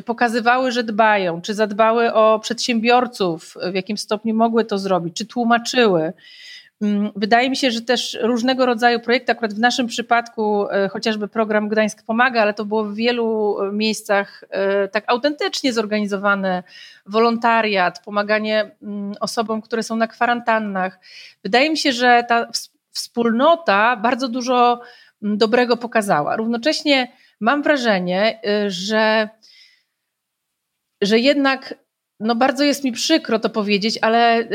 pokazywały, 0.04 0.72
że 0.72 0.84
dbają, 0.84 1.40
czy 1.40 1.54
zadbały 1.54 2.12
o 2.12 2.38
przedsiębiorców, 2.38 3.54
w 3.72 3.74
jakim 3.74 3.96
stopniu 3.96 4.34
mogły 4.34 4.64
to 4.64 4.78
zrobić, 4.78 5.16
czy 5.16 5.26
tłumaczyły. 5.26 6.12
Mm, 6.82 7.12
wydaje 7.16 7.50
mi 7.50 7.56
się, 7.56 7.70
że 7.70 7.80
też 7.80 8.18
różnego 8.22 8.66
rodzaju 8.66 9.00
projekty, 9.00 9.32
akurat 9.32 9.54
w 9.54 9.58
naszym 9.58 9.86
przypadku 9.86 10.70
e, 10.70 10.88
chociażby 10.88 11.28
program 11.28 11.68
Gdańsk 11.68 12.02
Pomaga, 12.06 12.42
ale 12.42 12.54
to 12.54 12.64
było 12.64 12.84
w 12.84 12.94
wielu 12.94 13.56
e, 13.62 13.72
miejscach 13.72 14.44
e, 14.50 14.88
tak 14.88 15.04
autentycznie 15.06 15.72
zorganizowane, 15.72 16.62
wolontariat, 17.06 18.04
pomaganie 18.04 18.70
mm, 18.82 19.14
osobom, 19.20 19.62
które 19.62 19.82
są 19.82 19.96
na 19.96 20.06
kwarantannach. 20.06 21.00
Wydaje 21.42 21.70
mi 21.70 21.78
się, 21.78 21.92
że 21.92 22.24
ta 22.28 22.48
wspólnota 22.90 23.96
bardzo 23.96 24.28
dużo 24.28 24.80
mm, 25.22 25.38
dobrego 25.38 25.76
pokazała. 25.76 26.36
Równocześnie 26.36 27.12
mam 27.40 27.62
wrażenie, 27.62 28.40
że, 28.68 29.28
że 31.02 31.18
jednak 31.18 31.74
no 32.20 32.34
bardzo 32.34 32.64
jest 32.64 32.84
mi 32.84 32.92
przykro 32.92 33.38
to 33.38 33.50
powiedzieć, 33.50 33.98
ale 34.02 34.48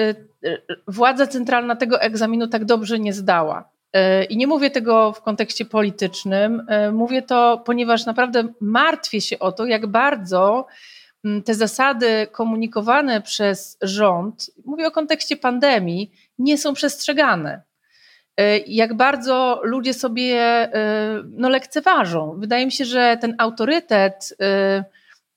władza 0.88 1.28
centralna 1.28 1.76
tego 1.76 2.02
egzaminu 2.02 2.48
tak 2.48 2.66
dobrze 2.66 3.00
nie 3.00 3.14
zdała. 3.14 3.70
E, 3.96 4.24
I 4.24 4.38
nie 4.38 4.48
mówię 4.48 4.70
tego 4.70 5.12
w 5.12 5.22
kontekście 5.22 5.66
politycznym, 5.66 6.66
e, 6.68 6.92
mówię 6.92 7.22
to, 7.22 7.64
ponieważ 7.66 8.06
naprawdę 8.06 8.48
martwię 8.62 9.22
się 9.22 9.40
o 9.40 9.52
to, 9.52 9.66
jak 9.66 9.88
bardzo 9.88 10.68
te 11.46 11.54
zasady 11.54 12.28
komunikowane 12.32 13.22
przez 13.22 13.78
rząd, 13.82 14.52
mówię 14.66 14.88
o 14.88 14.92
kontekście 14.92 15.38
pandemii, 15.38 16.12
nie 16.40 16.58
są 16.58 16.74
przestrzegane. 16.74 17.62
E, 18.38 18.58
jak 18.58 18.94
bardzo 18.94 19.62
ludzie 19.64 19.94
sobie 19.94 20.70
no, 21.24 21.50
lekceważą. 21.50 22.36
Wydaje 22.38 22.66
mi 22.66 22.72
się, 22.72 22.86
że 22.86 23.18
ten 23.22 23.36
autorytet, 23.38 24.38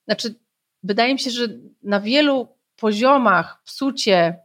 znaczy, 0.05 0.35
wydaje 0.83 1.13
mi 1.13 1.19
się, 1.19 1.31
że 1.31 1.47
na 1.83 1.99
wielu 1.99 2.47
poziomach 2.75 3.61
psucie 3.63 4.39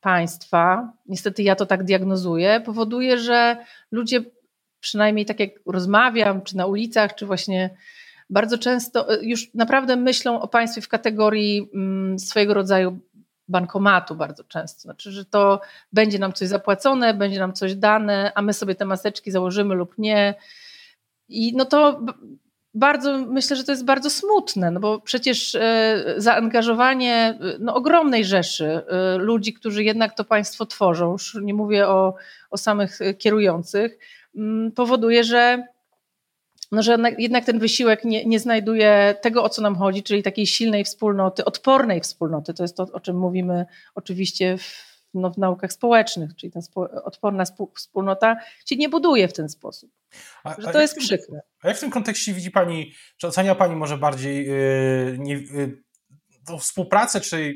państwa, 0.00 0.92
niestety 1.06 1.42
ja 1.42 1.56
to 1.56 1.66
tak 1.66 1.84
diagnozuję, 1.84 2.60
powoduje, 2.64 3.18
że 3.18 3.56
ludzie, 3.90 4.20
przynajmniej 4.80 5.26
tak 5.26 5.40
jak 5.40 5.50
rozmawiam, 5.66 6.42
czy 6.42 6.56
na 6.56 6.66
ulicach, 6.66 7.14
czy 7.14 7.26
właśnie 7.26 7.70
bardzo 8.30 8.58
często 8.58 9.14
e, 9.14 9.24
już 9.24 9.54
naprawdę 9.54 9.96
myślą 9.96 10.40
o 10.40 10.48
państwie 10.48 10.80
w 10.80 10.88
kategorii 10.88 11.70
mm, 11.74 12.18
swojego 12.18 12.54
rodzaju 12.54 12.98
bankomatu 13.48 14.14
bardzo 14.14 14.44
często. 14.44 14.80
Znaczy, 14.80 15.12
że 15.12 15.24
to 15.24 15.60
będzie 15.92 16.18
nam 16.18 16.32
coś 16.32 16.48
zapłacone, 16.48 17.14
będzie 17.14 17.38
nam 17.38 17.52
coś 17.52 17.74
dane, 17.74 18.32
a 18.34 18.42
my 18.42 18.52
sobie 18.52 18.74
te 18.74 18.84
maseczki 18.84 19.30
założymy 19.30 19.74
lub 19.74 19.98
nie. 19.98 20.34
I 21.28 21.56
no 21.56 21.64
to 21.64 22.00
bardzo, 22.74 23.18
myślę, 23.18 23.56
że 23.56 23.64
to 23.64 23.72
jest 23.72 23.84
bardzo 23.84 24.10
smutne, 24.10 24.70
no 24.70 24.80
bo 24.80 25.00
przecież 25.00 25.54
e, 25.54 26.14
zaangażowanie 26.16 27.14
e, 27.14 27.56
no, 27.60 27.74
ogromnej 27.74 28.24
rzeszy 28.24 28.66
e, 28.66 29.16
ludzi, 29.18 29.52
którzy 29.52 29.84
jednak 29.84 30.16
to 30.16 30.24
państwo 30.24 30.66
tworzą, 30.66 31.12
już 31.12 31.38
nie 31.42 31.54
mówię 31.54 31.88
o, 31.88 32.14
o 32.50 32.58
samych 32.58 32.98
kierujących, 33.18 33.98
mm, 34.36 34.72
powoduje, 34.72 35.24
że, 35.24 35.66
no, 36.72 36.82
że 36.82 36.96
jednak 37.18 37.44
ten 37.44 37.58
wysiłek 37.58 38.04
nie, 38.04 38.24
nie 38.24 38.40
znajduje 38.40 39.14
tego, 39.22 39.44
o 39.44 39.48
co 39.48 39.62
nam 39.62 39.76
chodzi, 39.76 40.02
czyli 40.02 40.22
takiej 40.22 40.46
silnej 40.46 40.84
wspólnoty, 40.84 41.44
odpornej 41.44 42.00
wspólnoty. 42.00 42.54
To 42.54 42.64
jest 42.64 42.76
to, 42.76 42.82
o 42.92 43.00
czym 43.00 43.18
mówimy 43.18 43.66
oczywiście 43.94 44.58
w 44.58 44.88
no, 45.14 45.30
w 45.30 45.38
naukach 45.38 45.72
społecznych, 45.72 46.36
czyli 46.36 46.52
ta 46.52 46.60
odporna 47.04 47.44
wspólnota 47.74 48.36
się 48.66 48.76
nie 48.76 48.88
buduje 48.88 49.28
w 49.28 49.32
ten 49.32 49.48
sposób. 49.48 49.90
A, 50.44 50.54
że 50.58 50.72
to 50.72 50.80
jest 50.80 50.94
tym, 50.94 51.04
przykre. 51.04 51.40
A 51.62 51.68
jak 51.68 51.76
w 51.76 51.80
tym 51.80 51.90
kontekście 51.90 52.32
widzi 52.32 52.50
Pani, 52.50 52.92
czy 53.16 53.26
ocenia 53.26 53.54
Pani 53.54 53.76
może 53.76 53.98
bardziej 53.98 54.46
yy, 54.46 55.16
nie, 55.18 55.34
yy, 55.34 55.82
tą 56.46 56.58
współpracę, 56.58 57.20
czy 57.20 57.54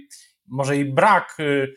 może 0.49 0.77
i 0.77 0.85
brak 0.85 1.35
yy, 1.39 1.75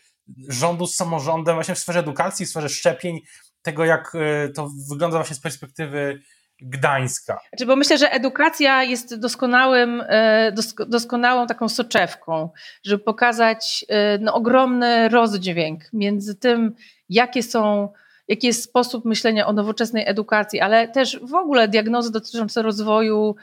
rządu 0.50 0.88
z 0.88 0.96
samorządem 0.96 1.56
właśnie 1.56 1.76
w 1.76 1.80
sferze 1.80 2.00
edukacji, 2.00 2.46
w 2.46 2.50
sferze 2.50 2.70
szczepień, 2.70 3.20
tego 3.62 3.86
jak 3.86 4.12
yy, 4.14 4.54
to 4.54 4.70
wygląda 4.90 5.18
właśnie 5.18 5.36
z 5.36 5.42
perspektywy 5.42 6.22
Gdańska. 6.62 7.40
Znaczy, 7.50 7.66
bo 7.66 7.76
myślę, 7.76 7.98
że 7.98 8.12
edukacja 8.12 8.84
jest 8.84 9.20
doskonałym, 9.20 10.04
e, 10.08 10.52
doskonałą 10.88 11.48
taką 11.48 11.70
soczewką, 11.70 12.50
żeby 12.84 13.04
pokazać 13.04 13.86
e, 13.90 14.18
no, 14.18 14.34
ogromny 14.34 15.10
rozdźwięk 15.10 15.84
między 15.94 16.36
tym, 16.36 16.76
jakie 17.10 17.44
są 17.44 17.90
jaki 18.28 18.48
jest 18.48 18.64
sposób 18.64 19.06
myślenia 19.06 19.48
o 19.48 19.54
nowoczesnej 19.54 20.04
edukacji, 20.08 20.60
ale 20.60 20.88
też 20.88 21.20
w 21.20 21.34
ogóle 21.34 21.68
diagnozy 21.68 22.12
dotyczące 22.12 22.62
rozwoju 22.62 23.36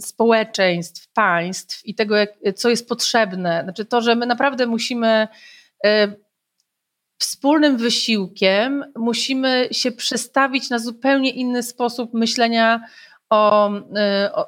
społeczeństw, 0.00 1.12
państw 1.12 1.86
i 1.86 1.94
tego, 1.94 2.14
co 2.56 2.70
jest 2.70 2.88
potrzebne. 2.88 3.60
Znaczy 3.64 3.84
to, 3.84 4.00
że 4.00 4.14
my 4.14 4.26
naprawdę 4.26 4.66
musimy 4.66 5.28
um, 5.84 6.14
wspólnym 7.18 7.76
wysiłkiem 7.76 8.84
musimy 8.96 9.68
się 9.70 9.92
przestawić 9.92 10.70
na 10.70 10.78
zupełnie 10.78 11.30
inny 11.30 11.62
sposób 11.62 12.14
myślenia 12.14 12.80
o, 13.30 13.70
y, 13.76 14.32
o, 14.32 14.46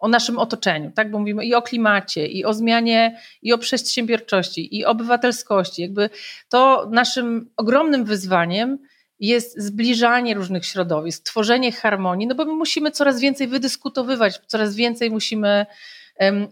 o, 0.00 0.08
naszym 0.08 0.38
otoczeniu, 0.38 0.90
tak? 0.90 1.10
Bo 1.10 1.18
mówimy 1.18 1.44
i 1.44 1.54
o 1.54 1.62
klimacie, 1.62 2.26
i 2.26 2.44
o 2.44 2.54
zmianie, 2.54 3.18
i 3.42 3.52
o 3.52 3.58
przedsiębiorczości, 3.58 4.76
i 4.76 4.84
obywatelskości. 4.84 5.82
Jakby 5.82 6.10
to 6.48 6.88
naszym 6.90 7.50
ogromnym 7.56 8.04
wyzwaniem 8.04 8.78
jest 9.20 9.60
zbliżanie 9.60 10.34
różnych 10.34 10.66
środowisk, 10.66 11.24
tworzenie 11.24 11.72
harmonii, 11.72 12.26
no 12.26 12.34
bo 12.34 12.44
my 12.44 12.52
musimy 12.52 12.90
coraz 12.90 13.20
więcej 13.20 13.48
wydyskutowywać, 13.48 14.40
coraz 14.46 14.74
więcej 14.74 15.10
musimy 15.10 15.66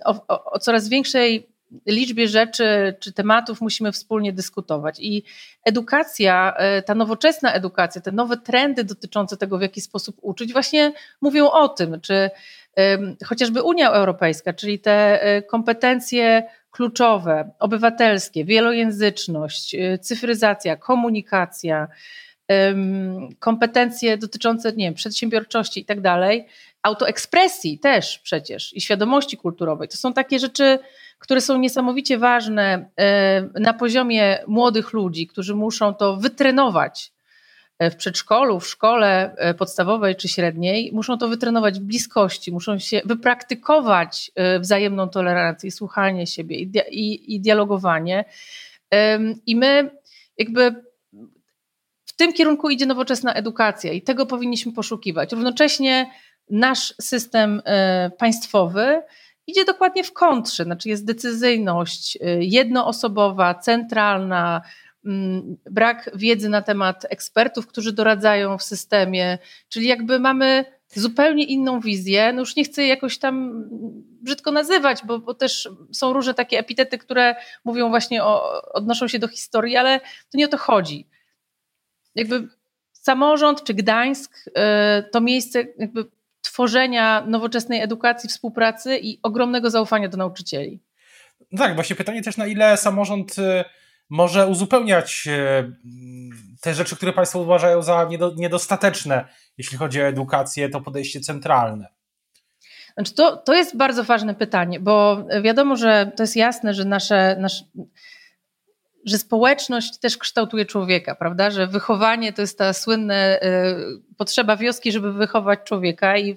o, 0.04 0.26
o, 0.28 0.52
o 0.52 0.58
coraz 0.58 0.88
większej 0.88 1.54
liczbie 1.86 2.28
rzeczy 2.28 2.94
czy 3.00 3.12
tematów 3.12 3.60
musimy 3.60 3.92
wspólnie 3.92 4.32
dyskutować. 4.32 5.00
I 5.00 5.24
edukacja, 5.64 6.54
e, 6.56 6.82
ta 6.82 6.94
nowoczesna 6.94 7.52
edukacja, 7.52 8.00
te 8.00 8.12
nowe 8.12 8.36
trendy 8.36 8.84
dotyczące 8.84 9.36
tego, 9.36 9.58
w 9.58 9.62
jaki 9.62 9.80
sposób 9.80 10.16
uczyć, 10.22 10.52
właśnie 10.52 10.92
mówią 11.20 11.50
o 11.50 11.68
tym, 11.68 12.00
czy 12.00 12.30
chociażby 13.26 13.62
Unia 13.62 13.90
Europejska, 13.92 14.52
czyli 14.52 14.78
te 14.78 15.20
kompetencje 15.48 16.42
kluczowe, 16.70 17.50
obywatelskie, 17.58 18.44
wielojęzyczność, 18.44 19.76
cyfryzacja, 20.00 20.76
komunikacja, 20.76 21.88
kompetencje 23.38 24.18
dotyczące 24.18 24.72
nie 24.72 24.84
wiem, 24.84 24.94
przedsiębiorczości 24.94 25.80
i 25.80 25.84
tak 25.84 26.00
dalej, 26.00 26.46
autoekspresji 26.82 27.78
też 27.78 28.18
przecież 28.18 28.76
i 28.76 28.80
świadomości 28.80 29.36
kulturowej. 29.36 29.88
To 29.88 29.96
są 29.96 30.12
takie 30.12 30.38
rzeczy, 30.38 30.78
które 31.18 31.40
są 31.40 31.58
niesamowicie 31.58 32.18
ważne 32.18 32.90
e, 32.96 33.42
na 33.60 33.74
poziomie 33.74 34.38
młodych 34.46 34.92
ludzi, 34.92 35.26
którzy 35.26 35.54
muszą 35.54 35.94
to 35.94 36.16
wytrenować 36.16 37.12
w 37.80 37.96
przedszkolu, 37.96 38.60
w 38.60 38.66
szkole 38.66 39.34
e, 39.36 39.54
podstawowej 39.54 40.16
czy 40.16 40.28
średniej, 40.28 40.90
muszą 40.92 41.18
to 41.18 41.28
wytrenować 41.28 41.80
w 41.80 41.82
bliskości, 41.82 42.52
muszą 42.52 42.78
się 42.78 43.02
wypraktykować 43.04 44.30
wzajemną 44.60 45.08
tolerancję, 45.08 45.70
słuchanie 45.70 46.26
siebie 46.26 46.56
i, 46.58 46.72
i, 46.90 47.34
i 47.34 47.40
dialogowanie. 47.40 48.24
I 49.46 49.56
my 49.56 49.90
jakby 50.38 50.84
w 52.04 52.16
tym 52.16 52.32
kierunku 52.32 52.70
idzie 52.70 52.86
nowoczesna 52.86 53.34
edukacja 53.34 53.92
i 53.92 54.02
tego 54.02 54.26
powinniśmy 54.26 54.72
poszukiwać. 54.72 55.32
Równocześnie 55.32 56.10
nasz 56.50 56.94
system 57.00 57.62
e, 57.64 58.10
państwowy 58.18 59.02
idzie 59.46 59.64
dokładnie 59.64 60.04
w 60.04 60.12
kontrze, 60.12 60.64
znaczy 60.64 60.88
jest 60.88 61.06
decyzyjność 61.06 62.18
e, 62.20 62.44
jednoosobowa, 62.44 63.54
centralna, 63.54 64.62
brak 65.70 66.10
wiedzy 66.14 66.48
na 66.48 66.62
temat 66.62 67.06
ekspertów, 67.10 67.66
którzy 67.66 67.92
doradzają 67.92 68.58
w 68.58 68.62
systemie, 68.62 69.38
czyli 69.68 69.86
jakby 69.86 70.20
mamy 70.20 70.64
zupełnie 70.88 71.44
inną 71.44 71.80
wizję. 71.80 72.32
No 72.32 72.40
już 72.40 72.56
nie 72.56 72.64
chcę 72.64 72.86
jakoś 72.86 73.18
tam 73.18 73.64
brzydko 74.22 74.52
nazywać, 74.52 75.00
bo, 75.04 75.18
bo 75.18 75.34
też 75.34 75.68
są 75.92 76.12
różne 76.12 76.34
takie 76.34 76.58
epitety, 76.58 76.98
które 76.98 77.34
mówią 77.64 77.88
właśnie 77.88 78.24
o, 78.24 78.62
odnoszą 78.72 79.08
się 79.08 79.18
do 79.18 79.28
historii, 79.28 79.76
ale 79.76 80.00
to 80.00 80.38
nie 80.38 80.44
o 80.44 80.48
to 80.48 80.58
chodzi 80.58 81.06
jakby 82.14 82.48
samorząd 82.92 83.64
czy 83.64 83.74
Gdańsk 83.74 84.46
y, 84.46 84.52
to 85.12 85.20
miejsce 85.20 85.64
jakby 85.78 86.04
tworzenia 86.40 87.24
nowoczesnej 87.26 87.80
edukacji, 87.80 88.28
współpracy 88.28 88.98
i 88.98 89.18
ogromnego 89.22 89.70
zaufania 89.70 90.08
do 90.08 90.16
nauczycieli. 90.16 90.80
No 91.52 91.58
tak, 91.58 91.74
właśnie 91.74 91.96
pytanie 91.96 92.22
też 92.22 92.36
na 92.36 92.46
ile 92.46 92.76
samorząd 92.76 93.38
y, 93.38 93.64
może 94.10 94.46
uzupełniać 94.46 95.28
y, 95.28 95.72
te 96.60 96.74
rzeczy, 96.74 96.96
które 96.96 97.12
Państwo 97.12 97.38
uważają 97.38 97.82
za 97.82 98.08
niedostateczne, 98.36 99.28
jeśli 99.58 99.78
chodzi 99.78 100.02
o 100.02 100.06
edukację, 100.06 100.68
to 100.68 100.80
podejście 100.80 101.20
centralne. 101.20 101.86
Znaczy 102.94 103.14
to, 103.14 103.36
to 103.36 103.54
jest 103.54 103.76
bardzo 103.76 104.04
ważne 104.04 104.34
pytanie, 104.34 104.80
bo 104.80 105.24
wiadomo, 105.42 105.76
że 105.76 106.12
to 106.16 106.22
jest 106.22 106.36
jasne, 106.36 106.74
że 106.74 106.84
nasze, 106.84 107.36
nasz, 107.40 107.64
że 109.04 109.18
społeczność 109.18 109.98
też 109.98 110.18
kształtuje 110.18 110.64
człowieka, 110.64 111.14
prawda? 111.14 111.50
Że 111.50 111.66
wychowanie 111.66 112.32
to 112.32 112.40
jest 112.40 112.58
ta 112.58 112.72
słynna 112.72 113.14
y, 113.14 113.40
potrzeba 114.16 114.56
wioski, 114.56 114.92
żeby 114.92 115.12
wychować 115.12 115.58
człowieka 115.64 116.18
i 116.18 116.36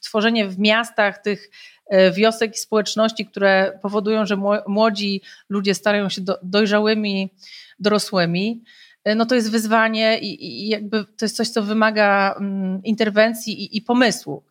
tworzenie 0.00 0.48
w 0.48 0.58
miastach 0.58 1.18
tych 1.18 1.50
y, 1.92 2.12
wiosek 2.12 2.54
i 2.54 2.58
społeczności, 2.58 3.26
które 3.26 3.78
powodują, 3.82 4.26
że 4.26 4.36
młodzi 4.66 5.22
ludzie 5.48 5.74
starają 5.74 6.08
się 6.08 6.20
do, 6.20 6.38
dojrzałymi, 6.42 7.30
dorosłymi, 7.78 8.64
y, 9.08 9.14
no 9.14 9.26
to 9.26 9.34
jest 9.34 9.50
wyzwanie 9.50 10.18
i, 10.18 10.68
jakby 10.68 11.04
to 11.04 11.24
jest 11.24 11.36
coś, 11.36 11.48
co 11.48 11.62
wymaga 11.62 12.34
mm, 12.38 12.82
interwencji 12.84 13.76
i 13.76 13.82
pomysłu. 13.82 14.44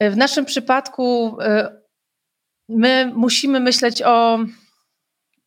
W 0.00 0.16
naszym 0.16 0.44
przypadku 0.44 1.36
my 2.68 3.12
musimy 3.14 3.60
myśleć 3.60 4.02
o 4.02 4.38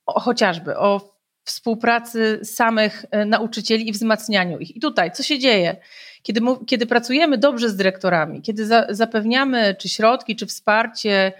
o, 0.08 0.20
chociażby 0.20 0.78
o 0.78 1.18
współpracy 1.48 2.40
samych 2.44 3.06
e, 3.12 3.26
nauczycieli 3.26 3.90
i 3.90 3.92
wzmacnianiu 3.92 4.60
ich. 4.60 4.76
I 4.76 4.80
tutaj, 4.80 5.12
co 5.12 5.24
się 5.24 5.40
dzieje? 5.40 5.76
Kiedy, 6.24 6.42
kiedy 6.68 6.86
pracujemy 6.86 7.38
dobrze 7.38 7.70
z 7.70 7.76
dyrektorami, 7.76 8.42
kiedy 8.42 8.65
za, 8.65 8.88
zapewniamy 8.89 9.76
czy 9.80 9.89
środki, 9.89 10.36
czy 10.36 10.46
wsparcie 10.46 11.32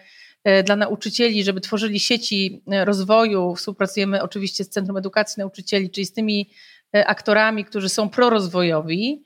e, 0.44 0.64
dla 0.64 0.76
nauczycieli, 0.76 1.44
żeby 1.44 1.62
tworzyli 1.62 2.00
sieci 2.00 2.64
e, 2.72 2.86
rozwoju, 2.86 3.56
współpracujemy 3.56 4.22
oczywiście 4.24 4.64
z 4.64 4.70
Centrum 4.70 4.98
Edukacji 4.98 5.40
Nauczycieli, 5.40 5.90
czyli 5.90 6.06
z 6.06 6.14
tymi 6.14 6.50
aktorami, 6.94 7.66
którzy 7.66 7.90
są 7.90 8.10
prorozwojowi, 8.10 9.24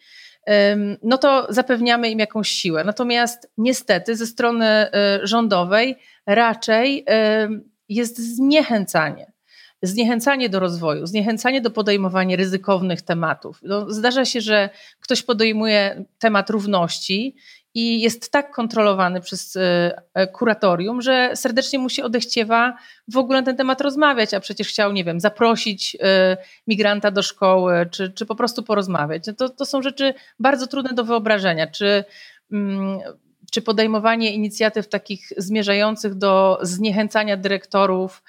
no 1.03 1.17
to 1.17 1.47
zapewniamy 1.49 2.09
im 2.09 2.19
jakąś 2.19 2.49
siłę. 2.49 2.83
Natomiast 2.83 3.51
niestety 3.57 4.15
ze 4.15 4.27
strony 4.27 4.87
rządowej 5.23 5.97
raczej 6.25 7.05
jest 7.89 8.35
zniechęcanie. 8.35 9.30
Zniechęcanie 9.81 10.49
do 10.49 10.59
rozwoju, 10.59 11.05
zniechęcanie 11.05 11.61
do 11.61 11.71
podejmowania 11.71 12.35
ryzykownych 12.37 13.01
tematów. 13.01 13.59
No, 13.63 13.89
zdarza 13.89 14.25
się, 14.25 14.41
że 14.41 14.69
ktoś 14.99 15.23
podejmuje 15.23 16.05
temat 16.19 16.49
równości 16.49 17.35
i 17.73 18.01
jest 18.01 18.31
tak 18.31 18.51
kontrolowany 18.51 19.21
przez 19.21 19.55
e, 19.55 20.01
e, 20.13 20.27
kuratorium, 20.27 21.01
że 21.01 21.31
serdecznie 21.35 21.79
mu 21.79 21.89
się 21.89 22.03
odechciewa 22.03 22.77
w 23.07 23.17
ogóle 23.17 23.39
na 23.39 23.45
ten 23.45 23.57
temat 23.57 23.81
rozmawiać, 23.81 24.33
a 24.33 24.39
przecież 24.39 24.67
chciał, 24.67 24.91
nie 24.91 25.03
wiem, 25.03 25.19
zaprosić 25.19 25.97
e, 25.99 26.37
migranta 26.67 27.11
do 27.11 27.23
szkoły, 27.23 27.73
czy, 27.91 28.11
czy 28.11 28.25
po 28.25 28.35
prostu 28.35 28.63
porozmawiać. 28.63 29.27
No 29.27 29.33
to, 29.33 29.49
to 29.49 29.65
są 29.65 29.81
rzeczy 29.81 30.13
bardzo 30.39 30.67
trudne 30.67 30.93
do 30.93 31.03
wyobrażenia. 31.03 31.67
Czy 31.67 32.03
mm, 32.51 32.99
czy 33.51 33.61
podejmowanie 33.61 34.33
inicjatyw 34.33 34.87
takich 34.87 35.29
zmierzających 35.37 36.15
do 36.15 36.59
zniechęcania 36.61 37.37
dyrektorów, 37.37 38.23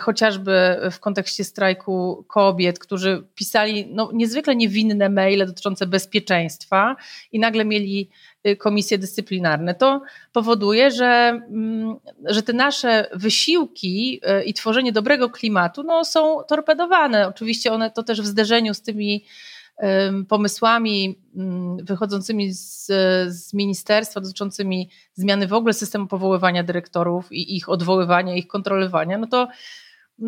chociażby 0.00 0.76
w 0.90 1.00
kontekście 1.00 1.44
strajku 1.44 2.24
kobiet, 2.28 2.78
którzy 2.78 3.24
pisali 3.34 3.86
no, 3.90 4.10
niezwykle 4.12 4.56
niewinne 4.56 5.08
maile 5.08 5.46
dotyczące 5.46 5.86
bezpieczeństwa 5.86 6.96
i 7.32 7.38
nagle 7.38 7.64
mieli 7.64 8.10
y, 8.46 8.56
komisje 8.56 8.98
dyscyplinarne. 8.98 9.74
To 9.74 10.02
powoduje, 10.32 10.90
że, 10.90 11.40
mm, 11.50 11.96
że 12.24 12.42
te 12.42 12.52
nasze 12.52 13.08
wysiłki 13.14 14.20
y, 14.40 14.44
i 14.44 14.54
tworzenie 14.54 14.92
dobrego 14.92 15.30
klimatu 15.30 15.82
no, 15.82 16.04
są 16.04 16.42
torpedowane. 16.42 17.28
Oczywiście 17.28 17.72
one 17.72 17.90
to 17.90 18.02
też 18.02 18.22
w 18.22 18.26
zderzeniu 18.26 18.74
z 18.74 18.82
tymi 18.82 19.24
pomysłami 20.28 21.20
mm, 21.36 21.76
wychodzącymi 21.84 22.52
z, 22.52 22.86
z 23.28 23.54
ministerstwa 23.54 24.20
dotyczącymi 24.20 24.90
zmiany 25.14 25.46
w 25.46 25.52
ogóle 25.52 25.72
systemu 25.74 26.06
powoływania 26.06 26.62
dyrektorów 26.62 27.32
i 27.32 27.56
ich 27.56 27.68
odwoływania, 27.68 28.34
ich 28.34 28.46
kontrolowania, 28.46 29.18
no 29.18 29.26
to, 29.26 29.48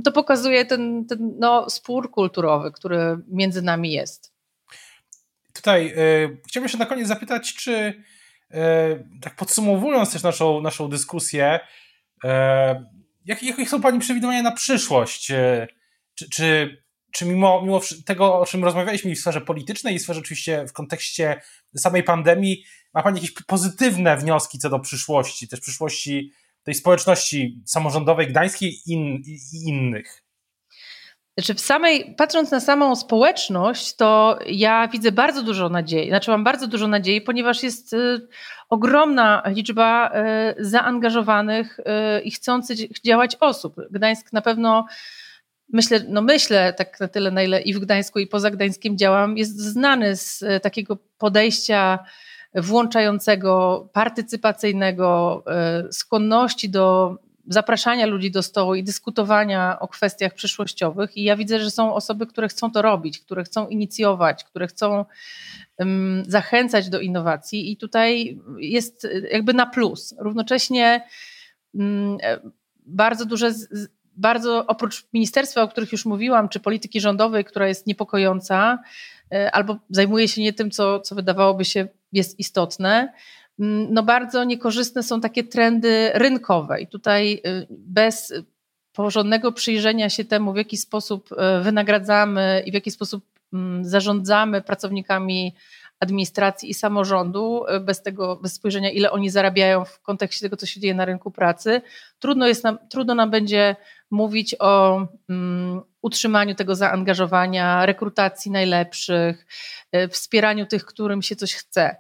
to 0.05 0.13
pokazuje 0.13 0.65
ten, 0.65 1.07
ten 1.07 1.35
no, 1.39 1.71
spór 1.71 2.11
kulturowy, 2.11 2.73
który 2.73 3.19
między 3.29 3.63
nami 3.63 3.93
jest. 3.93 4.33
Tutaj 5.55 5.95
y, 5.99 6.41
chciałbym 6.49 6.69
się 6.69 6.79
na 6.79 6.87
koniec 6.87 7.09
zapytać, 7.09 7.55
czy 7.55 7.73
y, 7.75 8.55
tak 9.23 9.37
podsumowując 9.37 10.13
też 10.13 10.23
naszą, 10.23 10.61
naszą 10.61 10.89
dyskusję, 10.89 11.61
jakie, 13.25 13.47
jakie 13.47 13.67
są 13.67 13.81
Pani 13.81 13.99
przewidywania 13.99 14.43
na 14.43 14.53
przyszłość? 14.53 15.27
Czy, 16.15 16.29
czy 16.31 16.77
czy 17.13 17.27
mimo, 17.27 17.63
mimo 17.63 17.81
tego, 18.05 18.41
o 18.41 18.47
czym 18.47 18.65
rozmawialiśmy 18.65 19.15
w 19.15 19.19
sferze 19.19 19.41
politycznej 19.41 19.95
i 19.95 19.99
w 19.99 20.03
sferze 20.03 20.21
oczywiście 20.21 20.65
w 20.69 20.73
kontekście 20.73 21.41
samej 21.77 22.03
pandemii, 22.03 22.65
ma 22.95 23.03
Pani 23.03 23.21
jakieś 23.21 23.33
pozytywne 23.47 24.17
wnioski 24.17 24.59
co 24.59 24.71
do 24.71 24.79
przyszłości, 24.79 25.49
też 25.49 25.61
przyszłości 25.61 26.33
tej 26.63 26.75
społeczności 26.75 27.63
samorządowej 27.67 28.27
gdańskiej 28.27 28.71
i, 28.71 28.93
in, 28.93 29.23
i 29.27 29.69
innych? 29.69 30.23
Znaczy 31.39 31.55
w 31.55 31.61
samej, 31.61 32.15
patrząc 32.17 32.51
na 32.51 32.61
samą 32.61 32.97
społeczność, 32.97 33.97
to 33.97 34.39
ja 34.47 34.89
widzę 34.89 35.13
bardzo 35.13 35.43
dużo 35.43 35.69
nadziei. 35.69 36.09
Znaczy 36.09 36.31
mam 36.31 36.45
bardzo 36.45 36.67
dużo 36.67 36.89
nadziei, 36.89 37.21
ponieważ 37.21 37.63
jest 37.63 37.93
y, 37.93 38.29
ogromna 38.69 39.43
liczba 39.47 40.11
y, 40.11 40.65
zaangażowanych 40.65 41.79
y, 41.79 42.21
i 42.21 42.31
chcących 42.31 42.79
działać 43.05 43.37
osób. 43.41 43.77
Gdańsk 43.91 44.33
na 44.33 44.43
pewno 44.43 44.87
myślę, 45.73 46.01
no 46.09 46.23
myślę 46.23 46.73
tak 46.73 47.01
na 47.01 47.09
tyle, 47.09 47.31
na 47.31 47.43
ile 47.43 47.63
i 47.63 47.75
w 47.75 47.79
Gdańsku, 47.79 48.19
i 48.19 48.27
poza 48.27 48.51
Gdańskiem 48.51 48.99
działam, 48.99 49.39
jest 49.39 49.59
znany 49.59 50.17
z 50.17 50.43
e, 50.43 50.61
takiego 50.61 50.99
podejścia 51.19 51.99
włączającego, 52.55 53.89
partycypacyjnego, 53.93 55.43
e, 55.47 55.93
skłonności 55.93 56.69
do 56.69 57.17
zapraszania 57.49 58.07
ludzi 58.07 58.31
do 58.31 58.43
stołu 58.43 58.75
i 58.75 58.85
dyskutowania 58.85 59.79
o 59.81 59.89
kwestiach 59.89 60.35
przyszłościowych. 60.35 61.17
I 61.17 61.23
ja 61.23 61.37
widzę, 61.37 61.61
że 61.61 61.71
są 61.71 61.95
osoby, 61.95 62.27
które 62.27 62.49
chcą 62.49 62.71
to 62.71 62.83
robić, 62.83 63.19
które 63.19 63.45
chcą 63.45 63.69
inicjować, 63.69 64.45
które 64.45 64.67
chcą 64.67 65.05
zachęcać 66.27 66.89
do 66.89 67.01
innowacji, 67.01 67.73
i 67.73 67.77
tutaj 67.77 68.39
jest 68.59 69.09
jakby 69.31 69.55
na 69.55 69.67
plus. 69.67 70.15
Równocześnie 70.19 71.05
um, 71.75 72.19
bardzo 72.87 73.25
duże 73.25 73.53
bardzo 74.19 74.67
oprócz 74.67 75.07
ministerstwa, 75.13 75.63
o 75.63 75.69
których 75.69 75.93
już 75.93 76.05
mówiłam, 76.05 76.49
czy 76.49 76.61
polityki 76.61 77.01
rządowej, 77.01 77.45
która 77.45 77.69
jest 77.69 77.87
niepokojąca, 77.87 78.79
e, 79.33 79.51
albo 79.51 79.77
zajmuje 79.91 80.29
się 80.29 80.43
nie 80.43 80.53
tym, 80.53 80.71
co, 80.71 81.01
co 81.01 81.15
wydawałoby 81.15 81.65
się 81.65 81.89
jest 82.13 82.39
istotne, 82.39 83.13
mm, 83.61 83.87
no 83.91 84.03
bardzo 84.03 84.45
niekorzystne 84.45 85.03
są 85.03 85.21
takie 85.21 85.45
trendy 85.45 86.11
rynkowe. 86.15 86.81
I 86.81 86.87
tutaj 86.87 87.33
y, 87.47 87.67
bez 87.71 88.35
porządnego 88.93 89.53
przyjrzenia 89.53 90.11
się 90.11 90.25
temu, 90.25 90.53
w 90.53 90.57
jaki 90.57 90.77
sposób 90.77 91.33
y, 91.33 91.63
wynagradzamy 91.63 92.63
i 92.67 92.71
w 92.71 92.75
jaki 92.75 92.91
sposób 92.91 93.25
mm, 93.53 93.85
zarządzamy 93.85 94.63
pracownikami 94.63 95.55
administracji 96.01 96.71
i 96.71 96.75
samorządu, 96.75 97.65
e, 97.69 97.81
bez 97.81 98.03
tego, 98.03 98.37
bez 98.37 98.53
spojrzenia, 98.53 98.91
ile 98.91 99.11
oni 99.11 99.31
zarabiają 99.31 99.85
w 99.85 100.01
kontekście 100.01 100.47
tego, 100.47 100.57
co 100.57 100.67
się 100.67 100.81
dzieje 100.81 100.95
na 100.95 101.05
rynku 101.05 101.31
pracy, 101.31 101.81
trudno, 102.19 102.47
jest 102.47 102.65
nam, 102.65 102.79
trudno 102.89 103.15
nam 103.15 103.31
będzie 103.31 103.77
mówić 104.11 104.57
o 104.59 105.07
um, 105.29 105.81
utrzymaniu 106.03 106.55
tego 106.55 106.75
zaangażowania, 106.75 107.87
rekrutacji 107.87 108.51
najlepszych, 108.51 109.47
y, 109.97 110.09
wspieraniu 110.09 110.67
tych, 110.67 110.85
którym 110.85 111.23
się 111.23 111.37
coś 111.37 111.55
chce. 111.55 111.97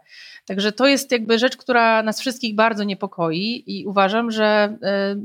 Także 0.46 0.72
to 0.72 0.86
jest 0.86 1.12
jakby 1.12 1.38
rzecz, 1.38 1.56
która 1.56 2.02
nas 2.02 2.20
wszystkich 2.20 2.54
bardzo 2.54 2.84
niepokoi 2.84 3.64
i 3.66 3.86
uważam, 3.86 4.30
że 4.30 4.76
y, 5.14 5.20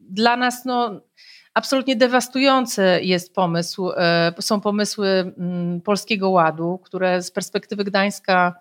dla 0.00 0.36
nas 0.36 0.64
no, 0.64 1.00
Absolutnie 1.58 1.96
dewastujący 1.96 2.82
jest 3.02 3.34
pomysł, 3.34 3.90
e, 3.90 4.32
są 4.40 4.60
pomysły 4.60 5.08
mm, 5.08 5.80
Polskiego 5.80 6.30
Ładu, 6.30 6.80
które 6.84 7.22
z 7.22 7.30
perspektywy 7.30 7.84
Gdańska 7.84 8.60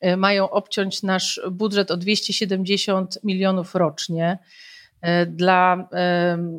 e, 0.00 0.16
mają 0.16 0.50
obciąć 0.50 1.02
nasz 1.02 1.40
budżet 1.50 1.90
o 1.90 1.96
270 1.96 3.18
milionów 3.24 3.74
rocznie. 3.74 4.38
E, 5.02 5.26
dla 5.26 5.88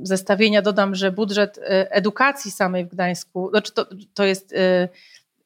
zestawienia 0.03 0.61
dodam, 0.61 0.95
że 0.95 1.11
budżet 1.11 1.59
edukacji 1.69 2.51
samej 2.51 2.85
w 2.85 2.89
Gdańsku, 2.89 3.49
znaczy 3.49 3.73
to, 3.73 3.85
to 4.13 4.25
jest 4.25 4.55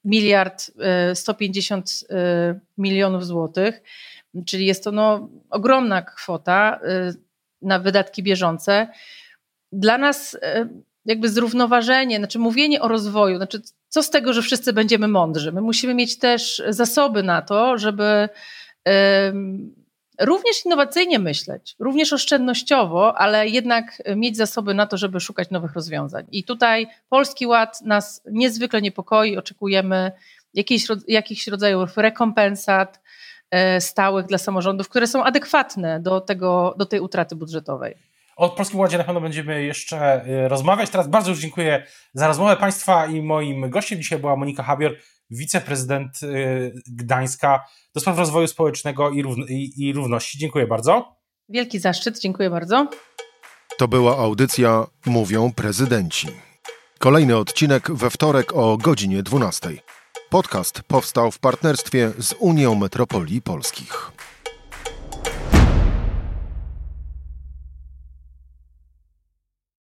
miliard 0.06 0.72
150 1.14 1.90
milionów 2.78 3.26
złotych, 3.26 3.82
czyli 4.46 4.66
jest 4.66 4.84
to 4.84 4.92
no, 4.92 5.30
ogromna 5.50 6.02
kwota 6.02 6.80
na 7.62 7.80
wydatki 7.80 8.24
bieżące 8.24 8.88
dla 9.72 9.98
nas 9.98 10.38
e, 10.42 10.68
jakby 11.06 11.30
zrównoważenie, 11.30 12.18
znaczy 12.18 12.40
mówienie 12.40 12.82
o 12.82 12.88
rozwoju, 12.88 13.38
znaczy 13.38 13.62
co 13.88 14.04
z 14.04 14.10
tego, 14.10 14.34
że 14.34 14.42
wszyscy 14.42 14.74
będziemy 14.74 15.08
mądrzy? 15.08 15.52
My 15.52 15.62
musimy 15.62 15.94
mieć 15.94 16.18
też 16.18 16.62
zasoby 16.70 17.24
na 17.24 17.42
to, 17.42 17.78
żeby 17.78 18.30
również 20.22 20.66
innowacyjnie 20.66 21.20
myśleć, 21.20 21.76
również 21.80 22.14
oszczędnościowo, 22.14 23.18
ale 23.18 23.48
jednak 23.48 24.02
mieć 24.16 24.38
zasoby 24.38 24.74
na 24.74 24.88
to, 24.88 24.98
żeby 24.98 25.20
szukać 25.20 25.50
nowych 25.50 25.74
rozwiązań. 25.74 26.26
I 26.32 26.44
tutaj 26.44 26.88
Polski 27.10 27.48
Ład 27.48 27.82
nas 27.82 28.22
niezwykle 28.32 28.82
niepokoi, 28.82 29.38
oczekujemy 29.38 30.12
jakichś, 30.54 30.88
jakichś 31.08 31.48
rodzajów 31.48 31.98
rekompensat 31.98 33.02
e, 33.52 33.82
stałych 33.82 34.26
dla 34.26 34.38
samorządów, 34.38 34.90
które 34.90 35.08
są 35.08 35.24
adekwatne 35.24 36.00
do, 36.00 36.22
tego, 36.22 36.76
do 36.78 36.86
tej 36.86 37.00
utraty 37.00 37.36
budżetowej. 37.36 37.96
O 38.36 38.50
Polskim 38.50 38.80
Ładzie 38.80 38.98
na 38.98 39.04
pewno 39.04 39.22
będziemy 39.22 39.64
jeszcze 39.64 40.26
y, 40.26 40.48
rozmawiać. 40.48 40.90
Teraz 40.90 41.08
bardzo 41.08 41.30
już 41.30 41.40
dziękuję 41.40 41.84
za 42.14 42.28
rozmowę 42.28 42.58
Państwa 42.58 43.06
i 43.06 43.22
moim 43.22 43.70
gościem 43.70 44.02
dzisiaj 44.02 44.20
była 44.20 44.36
Monika 44.36 44.64
Habior, 44.64 44.96
wiceprezydent 45.32 46.24
y, 46.24 46.74
Gdańska 46.88 47.64
do 47.96 48.02
spraw 48.02 48.18
rozwoju 48.18 48.48
społecznego 48.48 49.10
i, 49.10 49.24
i, 49.50 49.88
i 49.88 49.94
równości. 49.94 50.38
Dziękuję 50.38 50.68
bardzo. 50.68 51.16
Wielki 51.50 51.80
zaszczyt, 51.80 52.20
dziękuję 52.20 52.50
bardzo. 52.50 52.88
To 53.78 53.88
była 53.88 54.18
audycja 54.18 54.88
Mówią 55.06 55.52
Prezydenci. 55.54 56.28
Kolejny 57.00 57.38
odcinek 57.38 57.92
we 57.92 58.10
wtorek 58.10 58.54
o 58.54 58.78
godzinie 58.78 59.24
12. 59.24 59.70
Podcast 60.30 60.82
powstał 60.82 61.32
w 61.32 61.40
partnerstwie 61.40 62.12
z 62.20 62.34
Unią 62.40 62.76
Metropolii 62.76 63.42
Polskich. 63.42 64.12